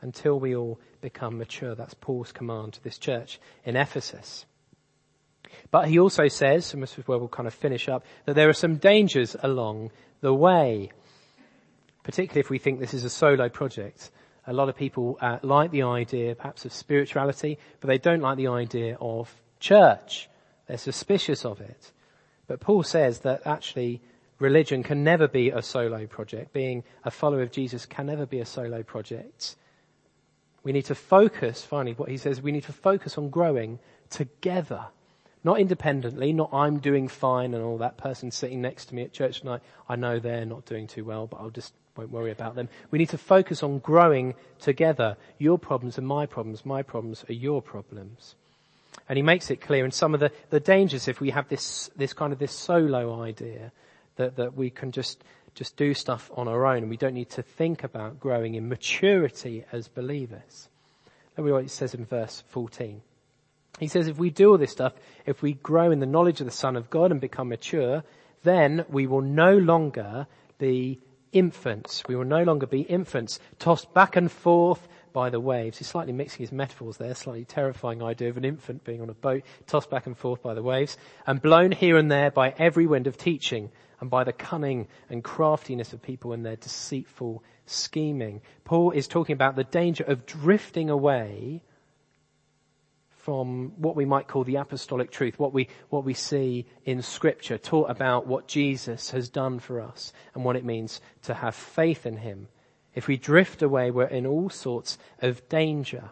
Until 0.01 0.39
we 0.39 0.55
all 0.57 0.81
become 1.01 1.37
mature. 1.37 1.75
That's 1.75 1.95
Paul's 1.95 2.33
command 2.33 2.75
to 2.75 2.85
this 2.85 2.97
church 2.97 3.39
in 3.65 3.77
Ephesus. 3.77 4.47
But 5.75 5.89
he 5.89 5.99
also 5.99 6.29
says, 6.29 6.73
and 6.73 6.81
this 6.81 6.97
is 6.97 7.09
where 7.09 7.19
we'll 7.19 7.27
kind 7.27 7.49
of 7.49 7.53
finish 7.53 7.89
up, 7.89 8.05
that 8.27 8.35
there 8.35 8.49
are 8.49 8.53
some 8.53 8.77
dangers 8.77 9.35
along 9.43 9.91
the 10.21 10.33
way. 10.33 10.93
Particularly 12.05 12.39
if 12.43 12.49
we 12.49 12.61
think 12.61 12.79
this 12.79 12.95
is 12.95 13.03
a 13.03 13.11
solo 13.11 13.49
project. 13.49 14.13
A 14.47 14.53
lot 14.53 14.69
of 14.69 14.77
people 14.77 15.19
uh, 15.21 15.39
like 15.43 15.73
the 15.73 15.83
idea 15.83 16.37
perhaps 16.37 16.65
of 16.65 16.73
spirituality, 16.73 17.59
but 17.81 17.89
they 17.89 17.99
don't 17.99 18.21
like 18.21 18.37
the 18.37 18.47
idea 18.47 18.97
of 19.01 19.35
church. 19.59 20.29
They're 20.69 20.79
suspicious 20.79 21.45
of 21.45 21.61
it. 21.61 21.91
But 22.47 22.61
Paul 22.61 22.85
says 22.85 23.19
that 23.23 23.45
actually 23.45 24.01
religion 24.39 24.85
can 24.85 25.03
never 25.03 25.27
be 25.27 25.51
a 25.51 25.61
solo 25.61 26.07
project. 26.07 26.53
Being 26.53 26.85
a 27.03 27.11
follower 27.11 27.43
of 27.43 27.51
Jesus 27.51 27.85
can 27.85 28.07
never 28.07 28.27
be 28.27 28.39
a 28.39 28.47
solo 28.47 28.85
project. 28.85 29.57
We 30.63 30.71
need 30.71 30.85
to 30.85 30.95
focus, 30.95 31.65
finally, 31.65 31.95
what 31.95 32.11
he 32.11 32.17
says, 32.17 32.41
we 32.41 32.53
need 32.53 32.63
to 32.63 32.73
focus 32.73 33.19
on 33.19 33.29
growing 33.29 33.81
together 34.09 34.87
not 35.45 35.61
independently, 35.61 36.33
not 36.33 36.53
I'm 36.53 36.79
doing 36.79 37.07
fine 37.07 37.55
and 37.55 37.63
all 37.63 37.79
that 37.79 37.99
person 37.99 38.31
sitting 38.31 38.63
next 38.63 38.87
to 38.87 38.95
me 38.95 39.03
at 39.03 39.13
church 39.13 39.41
tonight, 39.41 39.61
I 39.89 39.97
know 39.97 40.19
they're 40.19 40.47
not 40.47 40.65
doing 40.65 40.87
too 40.87 41.05
well, 41.05 41.27
but 41.27 41.37
I'll 41.37 41.51
just 41.51 41.75
won't 41.97 42.11
worry 42.11 42.33
about 42.33 42.55
them. 42.55 42.69
We 42.91 42.99
need 42.99 43.11
to 43.11 43.19
focus 43.19 43.63
on 43.63 43.79
growing 43.79 44.35
together. 44.59 45.17
Your 45.39 45.59
problems 45.59 45.99
are 45.99 46.03
my 46.03 46.27
problems, 46.27 46.65
my 46.65 46.83
problems 46.83 47.25
are 47.29 47.35
your 47.35 47.63
problems. 47.63 48.35
And 49.09 49.17
he 49.17 49.23
makes 49.23 49.51
it 49.51 49.61
clear 49.61 49.85
in 49.85 49.91
some 49.91 50.15
of 50.15 50.21
the, 50.21 50.33
the 50.51 50.61
dangers 50.61 51.09
if 51.09 51.21
we 51.21 51.31
have 51.31 51.49
this, 51.49 51.91
this 51.95 52.13
kind 52.13 52.33
of 52.33 52.39
this 52.39 52.53
solo 52.53 53.23
idea 53.23 53.71
that, 54.17 54.37
that 54.37 54.57
we 54.57 54.71
can 54.71 54.93
just, 54.93 55.23
just 55.55 55.77
do 55.77 55.95
stuff 55.95 56.31
on 56.37 56.49
our 56.49 56.67
own 56.67 56.79
and 56.79 56.91
we 56.91 56.97
don't 56.97 57.15
need 57.15 57.31
to 57.31 57.43
think 57.43 57.85
about 57.85 58.19
growing 58.19 58.55
in 58.55 58.69
maturity 58.69 59.65
as 59.73 59.89
believers. 59.89 60.69
Look 61.37 61.47
what 61.49 61.65
it 61.65 61.71
says 61.71 61.95
in 61.95 62.07
verse 62.07 62.43
14. 62.49 63.03
He 63.81 63.89
says 63.89 64.07
if 64.07 64.19
we 64.19 64.31
do 64.31 64.51
all 64.51 64.59
this 64.59 64.71
stuff, 64.71 64.93
if 65.27 65.43
we 65.43 65.55
grow 65.55 65.91
in 65.91 65.99
the 65.99 66.07
knowledge 66.07 66.41
of 66.41 66.47
the 66.47 66.53
Son 66.53 66.77
of 66.77 66.91
God 66.91 67.11
and 67.11 67.21
become 67.21 67.49
mature, 67.49 68.05
then 68.45 68.85
we 68.89 69.07
will 69.07 69.21
no 69.21 69.57
longer 69.57 70.27
be 70.59 71.01
infants. 71.33 72.05
We 72.07 72.15
will 72.15 72.25
no 72.25 72.45
longer 72.45 72.67
be 72.67 72.83
infants, 72.83 73.41
tossed 73.59 73.93
back 73.93 74.15
and 74.17 74.31
forth 74.31 74.87
by 75.13 75.31
the 75.31 75.41
waves. 75.41 75.79
He's 75.79 75.89
slightly 75.89 76.13
mixing 76.13 76.41
his 76.41 76.53
metaphors 76.53 76.97
there, 76.97 77.15
slightly 77.15 77.45
terrifying 77.45 78.03
idea 78.03 78.29
of 78.29 78.37
an 78.37 78.45
infant 78.45 78.85
being 78.85 79.01
on 79.03 79.11
a 79.11 79.15
boat, 79.15 79.43
tossed 79.67 79.91
back 79.91 80.07
and 80.07 80.17
forth 80.17 80.43
by 80.43 80.55
the 80.55 80.63
waves, 80.63 80.97
and 81.27 81.43
blown 81.43 81.73
here 81.73 81.97
and 81.97 82.11
there 82.11 82.31
by 82.31 82.55
every 82.59 82.87
wind 82.87 83.07
of 83.07 83.17
teaching 83.17 83.71
and 84.01 84.11
by 84.11 84.23
the 84.23 84.33
cunning 84.33 84.87
and 85.11 85.25
craftiness 85.25 85.93
of 85.93 86.03
people 86.03 86.33
and 86.33 86.47
their 86.47 86.57
deceitful 86.57 87.43
scheming. 87.67 88.41
Paul 88.65 88.93
is 88.93 89.09
talking 89.09 89.35
about 89.35 89.57
the 89.57 89.65
danger 89.65 90.05
of 90.05 90.27
drifting 90.27 90.91
away 90.91 91.63
from 93.25 93.73
what 93.79 93.97
we 93.97 94.05
might 94.05 94.29
call 94.29 94.45
the 94.45 94.57
apostolic 94.57 95.11
truth, 95.11 95.39
what 95.39 95.55
we, 95.55 95.67
what 95.89 96.05
we 96.05 96.13
see 96.13 96.67
in 96.85 97.01
scripture, 97.01 97.57
taught 97.57 97.89
about 97.89 98.27
what 98.27 98.47
Jesus 98.47 99.13
has 99.13 99.31
done 99.31 99.61
for 99.61 99.81
us 99.81 100.13
and 100.35 100.45
what 100.45 100.57
it 100.57 100.65
means 100.65 101.01
to 101.23 101.33
have 101.33 101.55
faith 101.55 102.05
in 102.05 102.19
him. 102.19 102.49
If 102.95 103.09
we 103.09 103.17
drift 103.17 103.63
away, 103.63 103.91
we're 103.91 104.05
in 104.05 104.27
all 104.27 104.51
sorts 104.51 104.99
of 105.23 105.49
danger. 105.49 106.11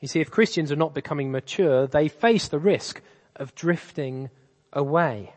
You 0.00 0.06
see, 0.06 0.20
if 0.20 0.30
Christians 0.30 0.70
are 0.70 0.76
not 0.76 0.94
becoming 0.94 1.32
mature, 1.32 1.88
they 1.88 2.06
face 2.06 2.46
the 2.46 2.60
risk 2.60 3.02
of 3.34 3.56
drifting 3.56 4.30
away. 4.72 5.34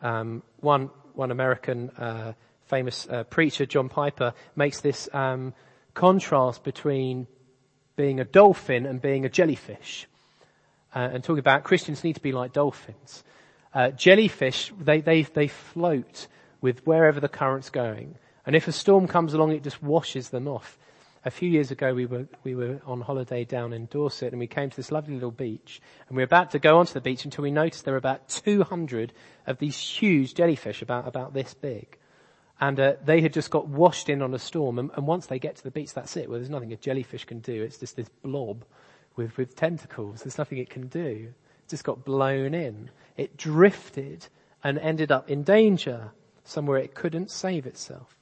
Um, 0.00 0.42
one, 0.60 0.88
one 1.12 1.30
American 1.30 1.90
uh, 1.90 2.32
famous 2.62 3.06
uh, 3.10 3.24
preacher, 3.24 3.66
John 3.66 3.90
Piper, 3.90 4.32
makes 4.56 4.80
this 4.80 5.10
um, 5.12 5.52
contrast 5.92 6.64
between 6.64 7.26
being 7.96 8.20
a 8.20 8.24
dolphin 8.24 8.86
and 8.86 9.00
being 9.00 9.24
a 9.24 9.28
jellyfish. 9.28 10.06
Uh, 10.94 11.10
and 11.12 11.24
talking 11.24 11.40
about 11.40 11.64
Christians 11.64 12.04
need 12.04 12.14
to 12.14 12.22
be 12.22 12.32
like 12.32 12.52
dolphins. 12.52 13.24
Uh, 13.72 13.90
jellyfish, 13.90 14.72
they, 14.80 15.00
they, 15.00 15.22
they 15.22 15.48
float 15.48 16.28
with 16.60 16.86
wherever 16.86 17.20
the 17.20 17.28
current's 17.28 17.70
going. 17.70 18.14
And 18.46 18.54
if 18.54 18.68
a 18.68 18.72
storm 18.72 19.08
comes 19.08 19.34
along, 19.34 19.52
it 19.52 19.64
just 19.64 19.82
washes 19.82 20.28
them 20.28 20.46
off. 20.46 20.78
A 21.24 21.30
few 21.30 21.48
years 21.48 21.70
ago, 21.70 21.94
we 21.94 22.04
were, 22.04 22.26
we 22.44 22.54
were 22.54 22.80
on 22.86 23.00
holiday 23.00 23.44
down 23.44 23.72
in 23.72 23.86
Dorset 23.86 24.32
and 24.32 24.38
we 24.38 24.46
came 24.46 24.68
to 24.68 24.76
this 24.76 24.92
lovely 24.92 25.14
little 25.14 25.30
beach 25.30 25.80
and 26.08 26.16
we 26.16 26.20
were 26.20 26.26
about 26.26 26.50
to 26.50 26.58
go 26.58 26.78
onto 26.78 26.92
the 26.92 27.00
beach 27.00 27.24
until 27.24 27.42
we 27.42 27.50
noticed 27.50 27.84
there 27.84 27.94
were 27.94 27.98
about 27.98 28.28
200 28.28 29.12
of 29.46 29.58
these 29.58 29.78
huge 29.78 30.34
jellyfish 30.34 30.82
about, 30.82 31.08
about 31.08 31.32
this 31.32 31.54
big. 31.54 31.96
And 32.60 32.78
uh, 32.78 32.94
they 33.04 33.20
had 33.20 33.32
just 33.32 33.50
got 33.50 33.68
washed 33.68 34.08
in 34.08 34.22
on 34.22 34.32
a 34.32 34.38
storm, 34.38 34.78
and, 34.78 34.90
and, 34.94 35.06
once 35.06 35.26
they 35.26 35.38
get 35.38 35.56
to 35.56 35.64
the 35.64 35.70
beach, 35.70 35.92
that's 35.92 36.16
it. 36.16 36.28
Well, 36.28 36.38
there's 36.38 36.50
nothing 36.50 36.72
a 36.72 36.76
jellyfish 36.76 37.24
can 37.24 37.40
do. 37.40 37.62
It's 37.62 37.78
just 37.78 37.96
this 37.96 38.08
blob 38.22 38.64
with, 39.16 39.36
with 39.36 39.56
tentacles. 39.56 40.22
There's 40.22 40.38
nothing 40.38 40.58
it 40.58 40.70
can 40.70 40.86
do. 40.86 41.28
It 41.28 41.68
just 41.68 41.84
got 41.84 42.04
blown 42.04 42.54
in. 42.54 42.90
It 43.16 43.36
drifted 43.36 44.26
and 44.62 44.78
ended 44.78 45.10
up 45.10 45.30
in 45.30 45.42
danger 45.42 46.12
somewhere 46.44 46.78
it 46.78 46.94
couldn't 46.94 47.30
save 47.30 47.66
itself. 47.66 48.16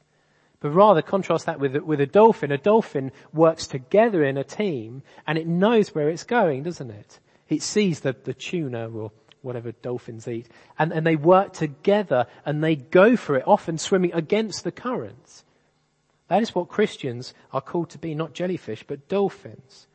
But 0.60 0.70
rather 0.70 1.02
contrast 1.02 1.46
that 1.46 1.58
with, 1.58 1.76
with 1.76 2.00
a 2.00 2.06
dolphin. 2.06 2.52
A 2.52 2.58
dolphin 2.58 3.10
works 3.32 3.66
together 3.66 4.24
in 4.24 4.38
a 4.38 4.44
team 4.44 5.02
and 5.26 5.36
it 5.36 5.46
knows 5.46 5.94
where 5.94 6.08
it's 6.08 6.22
going, 6.22 6.62
doesn't 6.62 6.90
it? 6.90 7.18
It 7.48 7.62
sees 7.62 8.00
the, 8.00 8.14
the 8.24 8.32
tuna 8.32 8.88
or 8.88 9.10
whatever 9.42 9.72
dolphins 9.72 10.26
eat. 10.26 10.48
And, 10.78 10.92
and 10.92 11.06
they 11.06 11.16
work 11.16 11.52
together 11.52 12.26
and 12.46 12.62
they 12.62 12.76
go 12.76 13.16
for 13.16 13.36
it, 13.36 13.44
often 13.46 13.78
swimming 13.78 14.12
against 14.12 14.64
the 14.64 14.72
currents. 14.72 15.44
That 16.28 16.42
is 16.42 16.54
what 16.54 16.68
Christians 16.68 17.34
are 17.52 17.60
called 17.60 17.90
to 17.90 17.98
be, 17.98 18.14
not 18.14 18.32
jellyfish, 18.32 18.84
but 18.86 19.08
dolphins. 19.08 19.86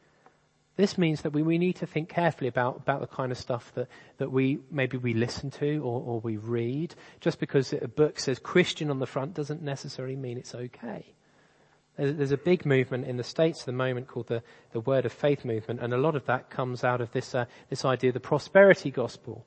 This 0.76 0.96
means 0.98 1.24
that 1.24 1.34
we, 1.34 1.42
we 1.42 1.58
need 1.58 1.78
to 1.78 1.88
think 1.88 2.08
carefully 2.10 2.48
about, 2.48 2.78
about 2.78 3.02
the 3.02 3.08
kind 3.08 3.32
of 3.32 3.38
stuff 3.38 3.72
that, 3.74 3.88
that 4.20 4.32
we, 4.32 4.60
maybe 4.70 4.98
we 4.98 5.16
listen 5.16 5.50
to 5.52 5.80
or, 5.80 6.02
or 6.02 6.20
we 6.20 6.38
read. 6.38 6.94
Just 7.20 7.40
because 7.40 7.74
a 7.74 7.88
book 7.88 8.20
says 8.20 8.38
Christian 8.38 8.92
on 8.92 9.00
the 9.00 9.08
front 9.08 9.34
doesn't 9.34 9.64
necessarily 9.64 10.16
mean 10.16 10.38
it's 10.38 10.54
okay. 10.54 11.16
There's 11.98 12.32
a 12.32 12.38
big 12.38 12.64
movement 12.64 13.06
in 13.06 13.18
the 13.18 13.24
States 13.24 13.62
at 13.62 13.66
the 13.66 13.72
moment 13.72 14.08
called 14.08 14.28
the, 14.28 14.44
the 14.72 14.80
Word 14.80 15.06
of 15.06 15.12
Faith 15.12 15.44
movement, 15.44 15.80
and 15.80 15.94
a 15.94 15.98
lot 15.98 16.16
of 16.16 16.26
that 16.28 16.52
comes 16.52 16.84
out 16.84 17.02
of 17.02 17.12
this, 17.12 17.34
uh, 17.34 17.46
this 17.70 17.84
idea 17.86 18.12
of 18.12 18.14
the 18.14 18.20
prosperity 18.20 18.92
gospel. 18.92 19.46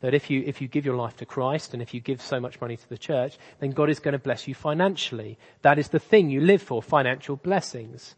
That 0.00 0.14
if 0.14 0.30
you, 0.30 0.42
if 0.46 0.60
you 0.60 0.68
give 0.68 0.86
your 0.86 0.96
life 0.96 1.16
to 1.18 1.26
Christ 1.26 1.72
and 1.72 1.82
if 1.82 1.92
you 1.92 2.00
give 2.00 2.20
so 2.20 2.38
much 2.40 2.60
money 2.60 2.76
to 2.76 2.88
the 2.88 2.98
church, 2.98 3.38
then 3.60 3.70
God 3.70 3.90
is 3.90 3.98
going 3.98 4.12
to 4.12 4.18
bless 4.18 4.46
you 4.46 4.54
financially. 4.54 5.38
That 5.62 5.78
is 5.78 5.88
the 5.88 5.98
thing 5.98 6.30
you 6.30 6.40
live 6.40 6.62
for, 6.62 6.82
financial 6.82 7.36
blessings. 7.36 8.14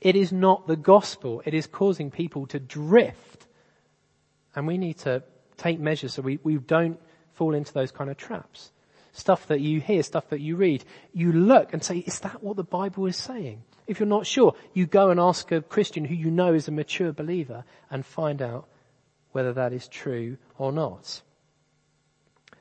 It 0.00 0.16
is 0.16 0.32
not 0.32 0.66
the 0.66 0.76
gospel. 0.76 1.42
It 1.44 1.54
is 1.54 1.66
causing 1.66 2.10
people 2.10 2.46
to 2.48 2.58
drift. 2.58 3.46
And 4.54 4.66
we 4.66 4.78
need 4.78 4.98
to 4.98 5.22
take 5.56 5.80
measures 5.80 6.14
so 6.14 6.22
we, 6.22 6.38
we 6.42 6.56
don't 6.56 6.98
fall 7.32 7.54
into 7.54 7.72
those 7.72 7.90
kind 7.90 8.10
of 8.10 8.16
traps 8.16 8.72
stuff 9.12 9.46
that 9.48 9.60
you 9.60 9.80
hear, 9.80 10.02
stuff 10.02 10.28
that 10.30 10.40
you 10.40 10.56
read, 10.56 10.84
you 11.12 11.32
look 11.32 11.72
and 11.72 11.82
say, 11.82 11.98
is 11.98 12.20
that 12.20 12.42
what 12.42 12.56
the 12.56 12.64
Bible 12.64 13.06
is 13.06 13.16
saying? 13.16 13.62
If 13.86 13.98
you're 13.98 14.06
not 14.06 14.26
sure, 14.26 14.54
you 14.72 14.86
go 14.86 15.10
and 15.10 15.18
ask 15.18 15.50
a 15.50 15.60
Christian 15.60 16.04
who 16.04 16.14
you 16.14 16.30
know 16.30 16.54
is 16.54 16.68
a 16.68 16.72
mature 16.72 17.12
believer 17.12 17.64
and 17.90 18.06
find 18.06 18.40
out 18.40 18.68
whether 19.32 19.52
that 19.54 19.72
is 19.72 19.88
true 19.88 20.36
or 20.58 20.72
not. 20.72 21.22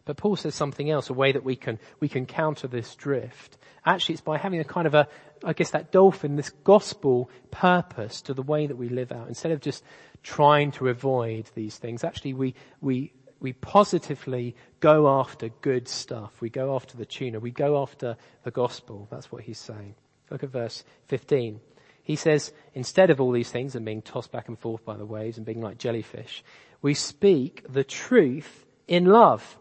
But 0.06 0.18
Paul 0.18 0.36
says 0.36 0.56
something 0.56 0.90
else, 0.90 1.12
a 1.12 1.14
way 1.14 1.32
that 1.32 1.44
we 1.44 1.56
can, 1.56 1.78
we 2.00 2.10
can 2.10 2.26
counter 2.26 2.68
this 2.68 2.96
drift. 2.96 3.60
Actually, 3.86 4.14
it's 4.14 4.22
by 4.22 4.40
having 4.40 4.60
a 4.60 4.64
kind 4.64 4.88
of 4.88 4.96
a, 4.96 5.08
I 5.44 5.54
guess 5.54 5.70
that 5.72 5.92
dolphin, 5.92 6.36
this 6.36 6.50
gospel 6.50 7.30
purpose 7.52 8.22
to 8.22 8.34
the 8.34 8.42
way 8.42 8.66
that 8.66 8.76
we 8.76 8.90
live 8.90 9.12
out. 9.12 9.28
Instead 9.28 9.52
of 9.52 9.62
just 9.62 9.84
trying 10.24 10.72
to 10.72 10.88
avoid 10.88 11.50
these 11.54 11.78
things, 11.78 12.04
actually 12.04 12.34
we, 12.34 12.56
we 12.82 13.14
we 13.40 13.54
positively 13.54 14.56
go 14.80 15.20
after 15.20 15.50
good 15.62 15.88
stuff. 15.88 16.42
We 16.42 16.50
go 16.50 16.76
after 16.76 16.98
the 16.98 17.06
tuna. 17.06 17.40
We 17.40 17.52
go 17.52 17.82
after 17.82 18.18
the 18.44 18.52
gospel. 18.52 19.08
That's 19.10 19.32
what 19.32 19.44
he's 19.44 19.60
saying. 19.60 19.96
Look 20.30 20.44
at 20.44 20.50
verse 20.50 20.84
15. 21.08 21.60
He 22.04 22.16
says, 22.16 22.52
instead 22.74 23.10
of 23.10 23.22
all 23.22 23.32
these 23.32 23.52
things 23.52 23.76
and 23.76 23.86
being 23.86 24.02
tossed 24.02 24.32
back 24.32 24.48
and 24.48 24.58
forth 24.58 24.84
by 24.84 24.98
the 24.98 25.06
waves 25.06 25.38
and 25.38 25.46
being 25.46 25.62
like 25.62 25.78
jellyfish, 25.78 26.44
we 26.82 26.94
speak 26.94 27.64
the 27.72 27.84
truth 27.84 28.66
in 28.88 29.06
love. 29.06 29.58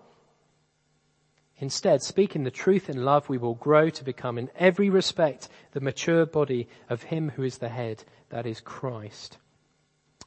Instead, 1.59 2.03
speaking 2.03 2.45
the 2.45 2.51
truth 2.51 2.88
in 2.88 3.05
love, 3.05 3.29
we 3.29 3.38
will 3.38 3.55
grow 3.55 3.91
to 3.91 4.05
become 4.05 4.38
in 4.38 4.51
every 4.57 4.91
respect 4.91 5.49
the 5.73 5.81
mature 5.81 6.25
body 6.25 6.69
of 6.88 7.03
him 7.03 7.31
who 7.31 7.43
is 7.43 7.59
the 7.59 7.69
head, 7.69 8.05
that 8.31 8.47
is 8.47 8.61
Christ. 8.61 9.38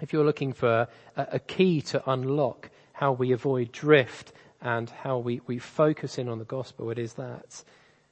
If 0.01 0.11
you're 0.13 0.25
looking 0.25 0.53
for 0.53 0.87
a, 1.15 1.27
a 1.33 1.39
key 1.39 1.81
to 1.83 2.09
unlock 2.09 2.69
how 3.01 3.11
we 3.11 3.31
avoid 3.31 3.71
drift 3.71 4.31
and 4.61 4.91
how 4.91 5.17
we, 5.17 5.41
we 5.47 5.57
focus 5.57 6.19
in 6.19 6.29
on 6.29 6.37
the 6.37 6.45
gospel, 6.45 6.91
it 6.91 6.99
is 6.99 7.13
that. 7.13 7.63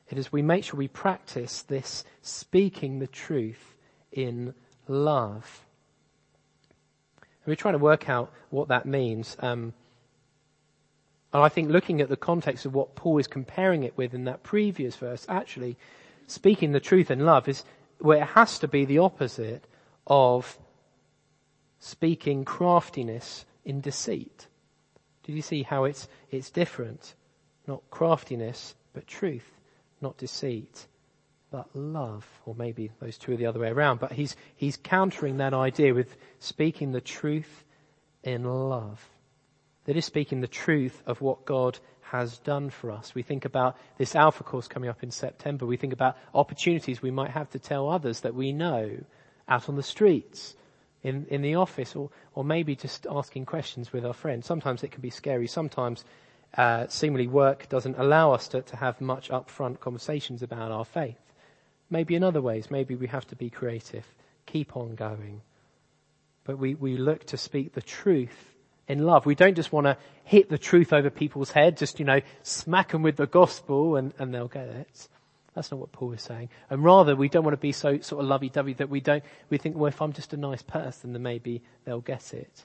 It 0.09 0.17
is 0.17 0.31
we 0.31 0.41
make 0.41 0.63
sure 0.63 0.79
we 0.79 0.87
practice 0.87 1.61
this 1.61 2.03
speaking 2.23 2.97
the 2.97 3.05
truth 3.05 3.75
in 4.11 4.55
love. 4.87 5.63
And 7.21 7.51
we're 7.51 7.55
trying 7.55 7.75
to 7.75 7.77
work 7.77 8.09
out 8.09 8.33
what 8.49 8.69
that 8.69 8.87
means. 8.87 9.37
Um, 9.41 9.73
and 11.33 11.43
I 11.43 11.49
think 11.49 11.69
looking 11.69 12.01
at 12.01 12.09
the 12.09 12.17
context 12.17 12.65
of 12.65 12.73
what 12.73 12.95
Paul 12.95 13.19
is 13.19 13.27
comparing 13.27 13.83
it 13.83 13.95
with 13.95 14.15
in 14.15 14.23
that 14.23 14.41
previous 14.41 14.95
verse, 14.95 15.23
actually, 15.29 15.77
speaking 16.25 16.71
the 16.71 16.79
truth 16.79 17.11
in 17.11 17.19
love 17.19 17.47
is 17.47 17.63
where 17.99 18.23
it 18.23 18.29
has 18.29 18.57
to 18.57 18.67
be 18.67 18.85
the 18.85 18.97
opposite 18.97 19.65
of 20.07 20.57
speaking 21.77 22.43
craftiness 22.43 23.45
in 23.63 23.81
deceit. 23.81 24.47
Did 25.29 25.35
you 25.35 25.43
see 25.43 25.61
how 25.61 25.83
it's, 25.83 26.07
it's 26.31 26.49
different? 26.49 27.13
Not 27.67 27.83
craftiness, 27.91 28.73
but 28.93 29.05
truth. 29.05 29.47
Not 30.01 30.17
deceit, 30.17 30.87
but 31.51 31.69
love. 31.75 32.25
Or 32.47 32.55
maybe 32.55 32.89
those 32.99 33.19
two 33.19 33.33
are 33.33 33.37
the 33.37 33.45
other 33.45 33.59
way 33.59 33.67
around. 33.67 33.99
But 33.99 34.13
he's, 34.13 34.35
he's 34.55 34.75
countering 34.75 35.37
that 35.37 35.53
idea 35.53 35.93
with 35.93 36.17
speaking 36.39 36.93
the 36.93 36.99
truth 36.99 37.63
in 38.23 38.43
love. 38.43 39.07
That 39.85 39.95
is 39.95 40.05
speaking 40.05 40.41
the 40.41 40.47
truth 40.47 41.03
of 41.05 41.21
what 41.21 41.45
God 41.45 41.77
has 42.01 42.39
done 42.39 42.71
for 42.71 42.89
us. 42.89 43.13
We 43.13 43.21
think 43.21 43.45
about 43.45 43.77
this 43.99 44.15
Alpha 44.15 44.43
course 44.43 44.67
coming 44.67 44.89
up 44.89 45.03
in 45.03 45.11
September. 45.11 45.67
We 45.67 45.77
think 45.77 45.93
about 45.93 46.17
opportunities 46.33 47.03
we 47.03 47.11
might 47.11 47.29
have 47.29 47.51
to 47.51 47.59
tell 47.59 47.87
others 47.87 48.21
that 48.21 48.33
we 48.33 48.51
know 48.51 48.97
out 49.47 49.69
on 49.69 49.75
the 49.75 49.83
streets 49.83 50.55
in, 51.03 51.25
in 51.29 51.41
the 51.41 51.55
office 51.55 51.95
or, 51.95 52.09
or 52.35 52.43
maybe 52.43 52.75
just 52.75 53.07
asking 53.09 53.45
questions 53.45 53.93
with 53.93 54.05
our 54.05 54.13
friends. 54.13 54.45
Sometimes 54.45 54.83
it 54.83 54.91
can 54.91 55.01
be 55.01 55.09
scary. 55.09 55.47
Sometimes 55.47 56.03
uh, 56.57 56.87
seemingly 56.87 57.27
work 57.27 57.69
doesn't 57.69 57.97
allow 57.97 58.33
us 58.33 58.47
to, 58.49 58.61
to 58.61 58.75
have 58.75 58.99
much 58.99 59.29
upfront 59.29 59.79
conversations 59.79 60.41
about 60.41 60.71
our 60.71 60.85
faith. 60.85 61.19
Maybe 61.89 62.15
in 62.15 62.23
other 62.23 62.41
ways, 62.41 62.69
maybe 62.69 62.95
we 62.95 63.07
have 63.07 63.25
to 63.27 63.35
be 63.35 63.49
creative, 63.49 64.05
keep 64.45 64.75
on 64.75 64.95
going. 64.95 65.41
But 66.43 66.57
we, 66.57 66.75
we 66.75 66.97
look 66.97 67.25
to 67.27 67.37
speak 67.37 67.73
the 67.73 67.81
truth 67.81 68.55
in 68.87 69.05
love. 69.05 69.25
We 69.25 69.35
don't 69.35 69.55
just 69.55 69.71
want 69.71 69.85
to 69.85 69.97
hit 70.23 70.49
the 70.49 70.57
truth 70.57 70.93
over 70.93 71.09
people's 71.09 71.51
head, 71.51 71.77
just, 71.77 71.99
you 71.99 72.05
know, 72.05 72.21
smack 72.43 72.89
them 72.89 73.03
with 73.03 73.15
the 73.15 73.27
gospel 73.27 73.95
and, 73.95 74.13
and 74.19 74.33
they'll 74.33 74.47
get 74.47 74.67
it. 74.67 75.07
That's 75.59 75.71
not 75.71 75.81
what 75.81 75.91
Paul 75.91 76.13
is 76.13 76.21
saying. 76.21 76.47
And 76.69 76.85
rather, 76.85 77.17
we 77.17 77.27
don't 77.27 77.43
want 77.43 77.51
to 77.51 77.57
be 77.57 77.73
so 77.73 77.99
sort 77.99 78.23
of 78.23 78.29
lovey-dovey 78.29 78.75
that 78.75 78.87
we 78.87 79.01
don't, 79.01 79.21
we 79.49 79.57
think, 79.57 79.75
well, 79.75 79.87
if 79.87 80.01
I'm 80.01 80.13
just 80.13 80.31
a 80.31 80.37
nice 80.37 80.61
person, 80.61 81.11
then 81.11 81.21
maybe 81.21 81.61
they'll 81.83 81.99
get 81.99 82.33
it. 82.33 82.63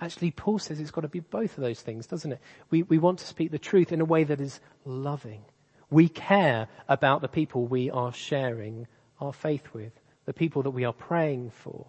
Actually, 0.00 0.30
Paul 0.30 0.60
says 0.60 0.78
it's 0.78 0.92
got 0.92 1.00
to 1.00 1.08
be 1.08 1.18
both 1.18 1.58
of 1.58 1.64
those 1.64 1.80
things, 1.80 2.06
doesn't 2.06 2.30
it? 2.30 2.40
We, 2.70 2.84
we 2.84 2.98
want 2.98 3.18
to 3.18 3.26
speak 3.26 3.50
the 3.50 3.58
truth 3.58 3.90
in 3.90 4.00
a 4.00 4.04
way 4.04 4.22
that 4.22 4.40
is 4.40 4.60
loving. 4.84 5.44
We 5.90 6.08
care 6.08 6.68
about 6.88 7.20
the 7.20 7.26
people 7.26 7.66
we 7.66 7.90
are 7.90 8.12
sharing 8.12 8.86
our 9.20 9.32
faith 9.32 9.66
with, 9.72 9.98
the 10.24 10.32
people 10.32 10.62
that 10.62 10.70
we 10.70 10.84
are 10.84 10.92
praying 10.92 11.50
for. 11.50 11.86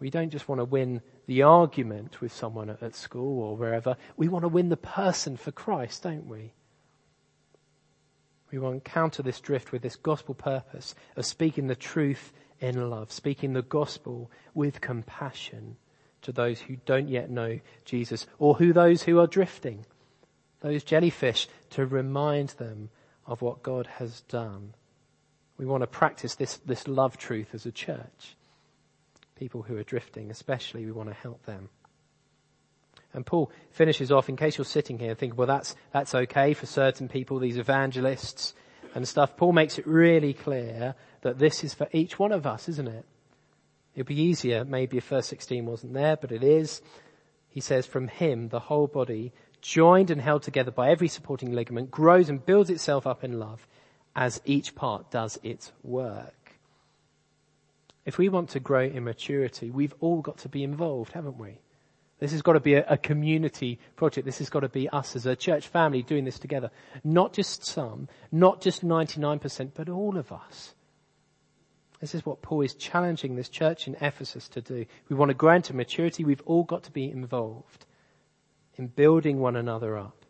We 0.00 0.08
don't 0.08 0.30
just 0.30 0.48
want 0.48 0.60
to 0.62 0.64
win 0.64 1.02
the 1.26 1.42
argument 1.42 2.22
with 2.22 2.32
someone 2.32 2.70
at, 2.70 2.82
at 2.82 2.94
school 2.94 3.42
or 3.42 3.54
wherever. 3.54 3.98
We 4.16 4.28
want 4.28 4.44
to 4.44 4.48
win 4.48 4.70
the 4.70 4.78
person 4.78 5.36
for 5.36 5.52
Christ, 5.52 6.04
don't 6.04 6.26
we? 6.26 6.54
We 8.50 8.58
want 8.58 8.84
to 8.84 8.90
counter 8.90 9.22
this 9.22 9.40
drift 9.40 9.72
with 9.72 9.82
this 9.82 9.96
gospel 9.96 10.34
purpose 10.34 10.94
of 11.16 11.26
speaking 11.26 11.66
the 11.66 11.74
truth 11.74 12.32
in 12.60 12.90
love, 12.90 13.12
speaking 13.12 13.52
the 13.52 13.62
gospel 13.62 14.30
with 14.54 14.80
compassion 14.80 15.76
to 16.22 16.32
those 16.32 16.60
who 16.60 16.76
don't 16.86 17.08
yet 17.08 17.30
know 17.30 17.60
Jesus 17.84 18.26
or 18.38 18.54
who 18.54 18.72
those 18.72 19.02
who 19.02 19.18
are 19.18 19.26
drifting, 19.26 19.84
those 20.60 20.84
jellyfish, 20.84 21.48
to 21.70 21.86
remind 21.86 22.50
them 22.50 22.90
of 23.26 23.42
what 23.42 23.62
God 23.62 23.86
has 23.86 24.22
done. 24.22 24.74
We 25.58 25.66
want 25.66 25.82
to 25.82 25.86
practice 25.86 26.34
this, 26.34 26.58
this 26.58 26.86
love 26.86 27.16
truth 27.16 27.48
as 27.54 27.66
a 27.66 27.72
church. 27.72 28.36
People 29.36 29.62
who 29.62 29.76
are 29.76 29.82
drifting, 29.82 30.30
especially, 30.30 30.84
we 30.84 30.92
want 30.92 31.08
to 31.08 31.14
help 31.14 31.44
them. 31.44 31.68
And 33.16 33.24
Paul 33.24 33.50
finishes 33.70 34.12
off, 34.12 34.28
in 34.28 34.36
case 34.36 34.58
you're 34.58 34.66
sitting 34.66 34.98
here 34.98 35.14
thinking, 35.14 35.38
well, 35.38 35.46
that's, 35.46 35.74
that's 35.90 36.14
okay 36.14 36.52
for 36.52 36.66
certain 36.66 37.08
people, 37.08 37.38
these 37.38 37.56
evangelists 37.56 38.54
and 38.94 39.08
stuff. 39.08 39.38
Paul 39.38 39.52
makes 39.52 39.78
it 39.78 39.86
really 39.86 40.34
clear 40.34 40.94
that 41.22 41.38
this 41.38 41.64
is 41.64 41.72
for 41.72 41.88
each 41.92 42.18
one 42.18 42.30
of 42.30 42.46
us, 42.46 42.68
isn't 42.68 42.86
it? 42.86 43.06
It'd 43.94 44.06
be 44.06 44.20
easier 44.20 44.66
maybe 44.66 44.98
if 44.98 45.04
verse 45.04 45.26
16 45.28 45.64
wasn't 45.64 45.94
there, 45.94 46.16
but 46.16 46.30
it 46.30 46.44
is. 46.44 46.82
He 47.48 47.60
says, 47.60 47.86
from 47.86 48.08
him, 48.08 48.50
the 48.50 48.60
whole 48.60 48.86
body, 48.86 49.32
joined 49.62 50.10
and 50.10 50.20
held 50.20 50.42
together 50.42 50.70
by 50.70 50.90
every 50.90 51.08
supporting 51.08 51.52
ligament, 51.52 51.90
grows 51.90 52.28
and 52.28 52.44
builds 52.44 52.68
itself 52.68 53.06
up 53.06 53.24
in 53.24 53.38
love 53.38 53.66
as 54.14 54.42
each 54.44 54.74
part 54.74 55.10
does 55.10 55.38
its 55.42 55.72
work. 55.82 56.52
If 58.04 58.18
we 58.18 58.28
want 58.28 58.50
to 58.50 58.60
grow 58.60 58.82
in 58.82 59.04
maturity, 59.04 59.70
we've 59.70 59.94
all 60.00 60.20
got 60.20 60.36
to 60.38 60.50
be 60.50 60.62
involved, 60.62 61.12
haven't 61.12 61.38
we? 61.38 61.60
This 62.18 62.32
has 62.32 62.42
got 62.42 62.54
to 62.54 62.60
be 62.60 62.74
a, 62.74 62.86
a, 62.88 62.96
community 62.96 63.78
project. 63.94 64.24
This 64.24 64.38
has 64.38 64.48
got 64.48 64.60
to 64.60 64.68
be 64.68 64.88
us 64.88 65.16
as 65.16 65.26
a 65.26 65.36
church 65.36 65.68
family 65.68 66.02
doing 66.02 66.24
this 66.24 66.38
together. 66.38 66.70
Not 67.04 67.34
just 67.34 67.66
some, 67.66 68.08
not 68.32 68.62
just 68.62 68.84
99%, 68.84 69.72
but 69.74 69.88
all 69.88 70.16
of 70.16 70.32
us. 70.32 70.74
This 72.00 72.14
is 72.14 72.24
what 72.24 72.42
Paul 72.42 72.62
is 72.62 72.74
challenging 72.74 73.36
this 73.36 73.48
church 73.48 73.86
in 73.86 73.96
Ephesus 74.00 74.48
to 74.48 74.60
do. 74.62 74.86
We 75.08 75.16
want 75.16 75.30
to 75.30 75.34
grow 75.34 75.54
into 75.54 75.74
maturity. 75.74 76.24
We've 76.24 76.42
all 76.46 76.64
got 76.64 76.84
to 76.84 76.90
be 76.90 77.10
involved 77.10 77.84
in 78.76 78.88
building 78.88 79.40
one 79.40 79.56
another 79.56 79.96
up, 79.96 80.24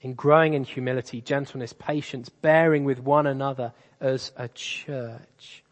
in 0.00 0.14
growing 0.14 0.54
in 0.54 0.64
humility, 0.64 1.20
gentleness, 1.20 1.72
patience, 1.72 2.28
bearing 2.28 2.84
with 2.84 3.00
one 3.00 3.26
another 3.26 3.72
as 4.00 4.32
a 4.36 4.48
church. 4.48 5.64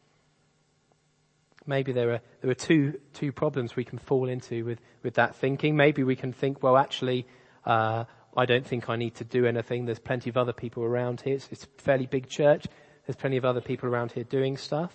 Maybe 1.70 1.92
there 1.92 2.10
are, 2.14 2.20
there 2.40 2.50
are 2.50 2.54
two, 2.54 2.98
two 3.12 3.30
problems 3.30 3.76
we 3.76 3.84
can 3.84 3.98
fall 3.98 4.28
into 4.28 4.64
with, 4.64 4.80
with 5.04 5.14
that 5.14 5.36
thinking. 5.36 5.76
Maybe 5.76 6.02
we 6.02 6.16
can 6.16 6.32
think, 6.32 6.64
well, 6.64 6.76
actually, 6.76 7.28
uh, 7.64 8.06
I 8.36 8.44
don't 8.44 8.66
think 8.66 8.88
I 8.88 8.96
need 8.96 9.14
to 9.14 9.24
do 9.24 9.46
anything. 9.46 9.86
There's 9.86 10.00
plenty 10.00 10.30
of 10.30 10.36
other 10.36 10.52
people 10.52 10.82
around 10.82 11.20
here. 11.20 11.36
It's, 11.36 11.48
it's 11.52 11.64
a 11.64 11.80
fairly 11.80 12.06
big 12.06 12.28
church. 12.28 12.66
There's 13.06 13.14
plenty 13.14 13.36
of 13.36 13.44
other 13.44 13.60
people 13.60 13.88
around 13.88 14.10
here 14.10 14.24
doing 14.24 14.56
stuff. 14.56 14.92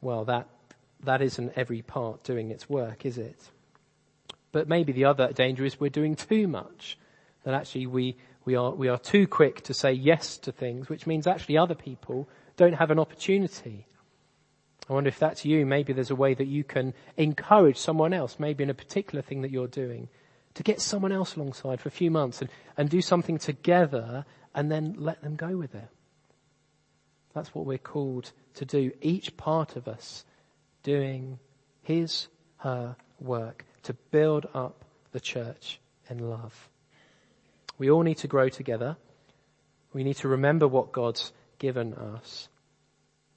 Well, 0.00 0.24
that, 0.26 0.48
that 1.02 1.20
isn't 1.20 1.52
every 1.56 1.82
part 1.82 2.22
doing 2.22 2.52
its 2.52 2.70
work, 2.70 3.04
is 3.04 3.18
it? 3.18 3.50
But 4.52 4.68
maybe 4.68 4.92
the 4.92 5.06
other 5.06 5.32
danger 5.32 5.64
is 5.64 5.80
we're 5.80 5.90
doing 5.90 6.14
too 6.14 6.46
much. 6.46 6.96
That 7.42 7.54
actually 7.54 7.88
we, 7.88 8.16
we 8.44 8.54
are, 8.54 8.70
we 8.70 8.86
are 8.86 8.98
too 8.98 9.26
quick 9.26 9.62
to 9.62 9.74
say 9.74 9.92
yes 9.92 10.36
to 10.38 10.52
things, 10.52 10.88
which 10.88 11.08
means 11.08 11.26
actually 11.26 11.58
other 11.58 11.74
people 11.74 12.28
don't 12.56 12.74
have 12.74 12.92
an 12.92 13.00
opportunity. 13.00 13.88
I 14.92 14.94
wonder 14.94 15.08
if 15.08 15.18
that's 15.18 15.46
you. 15.46 15.64
Maybe 15.64 15.94
there's 15.94 16.10
a 16.10 16.14
way 16.14 16.34
that 16.34 16.48
you 16.48 16.64
can 16.64 16.92
encourage 17.16 17.78
someone 17.78 18.12
else, 18.12 18.38
maybe 18.38 18.62
in 18.62 18.68
a 18.68 18.74
particular 18.74 19.22
thing 19.22 19.40
that 19.40 19.50
you're 19.50 19.66
doing, 19.66 20.10
to 20.52 20.62
get 20.62 20.82
someone 20.82 21.12
else 21.12 21.34
alongside 21.34 21.80
for 21.80 21.88
a 21.88 21.92
few 21.92 22.10
months 22.10 22.42
and, 22.42 22.50
and 22.76 22.90
do 22.90 23.00
something 23.00 23.38
together 23.38 24.26
and 24.54 24.70
then 24.70 24.94
let 24.98 25.22
them 25.22 25.34
go 25.34 25.56
with 25.56 25.74
it. 25.74 25.88
That's 27.32 27.54
what 27.54 27.64
we're 27.64 27.78
called 27.78 28.32
to 28.56 28.66
do. 28.66 28.92
Each 29.00 29.34
part 29.38 29.76
of 29.76 29.88
us 29.88 30.26
doing 30.82 31.38
his, 31.80 32.28
her 32.58 32.94
work 33.18 33.64
to 33.84 33.94
build 33.94 34.46
up 34.52 34.84
the 35.12 35.20
church 35.20 35.80
in 36.10 36.28
love. 36.28 36.68
We 37.78 37.90
all 37.90 38.02
need 38.02 38.18
to 38.18 38.28
grow 38.28 38.50
together. 38.50 38.98
We 39.94 40.04
need 40.04 40.16
to 40.16 40.28
remember 40.28 40.68
what 40.68 40.92
God's 40.92 41.32
given 41.58 41.94
us. 41.94 42.50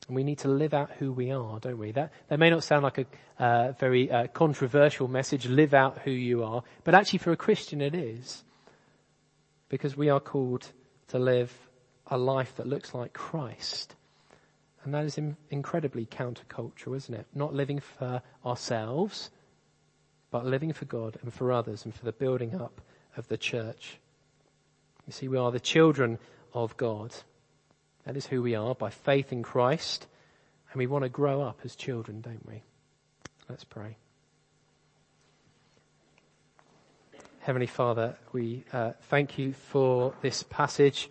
And 0.08 0.15
we 0.15 0.24
need 0.24 0.39
to 0.39 0.48
live 0.48 0.74
out 0.74 0.91
who 1.00 1.12
we 1.12 1.32
are, 1.32 1.60
don't 1.60 1.78
we? 1.78 1.91
That, 1.91 2.12
that 2.28 2.38
may 2.38 2.50
not 2.50 2.63
sound 2.63 2.84
like 2.84 3.00
a 3.00 3.06
uh, 3.44 3.72
very 3.74 4.12
uh, 4.12 4.28
controversial 4.28 5.08
message, 5.08 5.48
live 5.48 5.74
out 5.74 6.00
who 6.00 6.12
you 6.12 6.44
are, 6.44 6.63
but 6.84 6.94
actually 6.94 7.20
for 7.20 7.32
a 7.32 7.38
Christian 7.38 7.82
it 7.82 7.96
is. 7.96 8.44
Because 9.68 9.98
we 9.98 10.10
are 10.10 10.20
called 10.20 10.72
to 11.08 11.18
live 11.18 11.52
a 12.08 12.18
life 12.18 12.56
that 12.58 12.68
looks 12.68 12.94
like 12.94 13.13
Christ. 13.13 13.96
And 14.84 14.94
that 14.94 15.06
is 15.06 15.18
in, 15.18 15.36
incredibly 15.50 16.06
countercultural, 16.06 16.96
isn't 16.96 17.15
it? 17.15 17.26
Not 17.34 17.56
living 17.56 17.80
for 17.80 18.22
ourselves, 18.46 19.32
but 20.30 20.46
living 20.46 20.72
for 20.74 20.86
God 20.86 21.18
and 21.24 21.34
for 21.34 21.52
others 21.52 21.84
and 21.84 21.94
for 21.94 22.06
the 22.06 22.12
building 22.12 22.54
up 22.54 22.80
of 23.18 23.28
the 23.28 23.38
church. 23.38 23.98
You 25.08 25.13
see, 25.13 25.28
we 25.28 25.38
are 25.38 25.52
the 25.52 25.60
children 25.60 26.20
of 26.54 26.78
God. 26.78 27.15
That 28.06 28.18
is 28.18 28.28
who 28.28 28.41
we 28.41 28.56
are 28.56 28.76
by 28.76 28.91
faith 28.91 29.32
in 29.32 29.44
Christ. 29.44 30.08
And 30.72 30.80
we 30.80 30.88
want 30.88 31.04
to 31.04 31.10
grow 31.10 31.41
up 31.41 31.62
as 31.63 31.76
children, 31.76 32.22
don't 32.22 32.46
we? 32.48 32.62
Let's 33.50 33.63
pray. 33.63 33.98
Heavenly 37.39 37.68
Father, 37.68 38.18
we 38.32 38.63
uh, 38.74 38.94
thank 39.04 39.38
you 39.38 39.54
for 39.54 40.13
this 40.22 40.44
passage, 40.44 41.10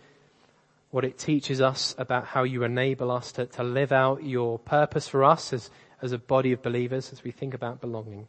what 0.91 1.05
it 1.05 1.17
teaches 1.17 1.61
us 1.61 1.95
about 1.97 2.25
how 2.25 2.43
you 2.43 2.63
enable 2.63 3.09
us 3.09 3.31
to, 3.33 3.45
to 3.45 3.63
live 3.63 3.93
out 3.93 4.23
your 4.23 4.59
purpose 4.59 5.07
for 5.07 5.23
us 5.23 5.53
as, 5.53 5.69
as 6.01 6.11
a 6.11 6.17
body 6.17 6.51
of 6.51 6.61
believers 6.61 7.13
as 7.13 7.23
we 7.23 7.31
think 7.31 7.53
about 7.53 7.79
belonging. 7.79 8.27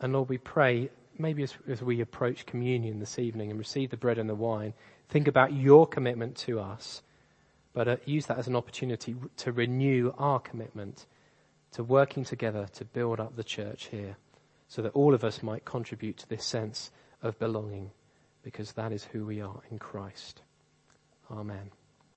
And 0.00 0.12
Lord, 0.12 0.28
we 0.28 0.38
pray, 0.38 0.90
maybe 1.18 1.42
as, 1.42 1.54
as 1.68 1.82
we 1.82 2.00
approach 2.00 2.46
communion 2.46 3.00
this 3.00 3.18
evening 3.18 3.50
and 3.50 3.58
receive 3.58 3.90
the 3.90 3.96
bread 3.96 4.18
and 4.18 4.30
the 4.30 4.34
wine, 4.34 4.72
think 5.08 5.26
about 5.26 5.52
your 5.52 5.86
commitment 5.86 6.36
to 6.36 6.60
us 6.60 7.02
but 7.76 7.86
uh, 7.86 7.96
use 8.06 8.24
that 8.24 8.38
as 8.38 8.46
an 8.46 8.56
opportunity 8.56 9.14
to 9.36 9.52
renew 9.52 10.10
our 10.16 10.40
commitment 10.40 11.04
to 11.72 11.84
working 11.84 12.24
together 12.24 12.66
to 12.72 12.86
build 12.86 13.20
up 13.20 13.36
the 13.36 13.44
church 13.44 13.88
here 13.90 14.16
so 14.66 14.80
that 14.80 14.94
all 14.94 15.12
of 15.12 15.22
us 15.22 15.42
might 15.42 15.66
contribute 15.66 16.16
to 16.16 16.26
this 16.26 16.42
sense 16.42 16.90
of 17.22 17.38
belonging 17.38 17.90
because 18.42 18.72
that 18.72 18.92
is 18.92 19.04
who 19.04 19.26
we 19.26 19.42
are 19.42 19.60
in 19.70 19.78
Christ. 19.78 20.40
Amen. 21.30 21.70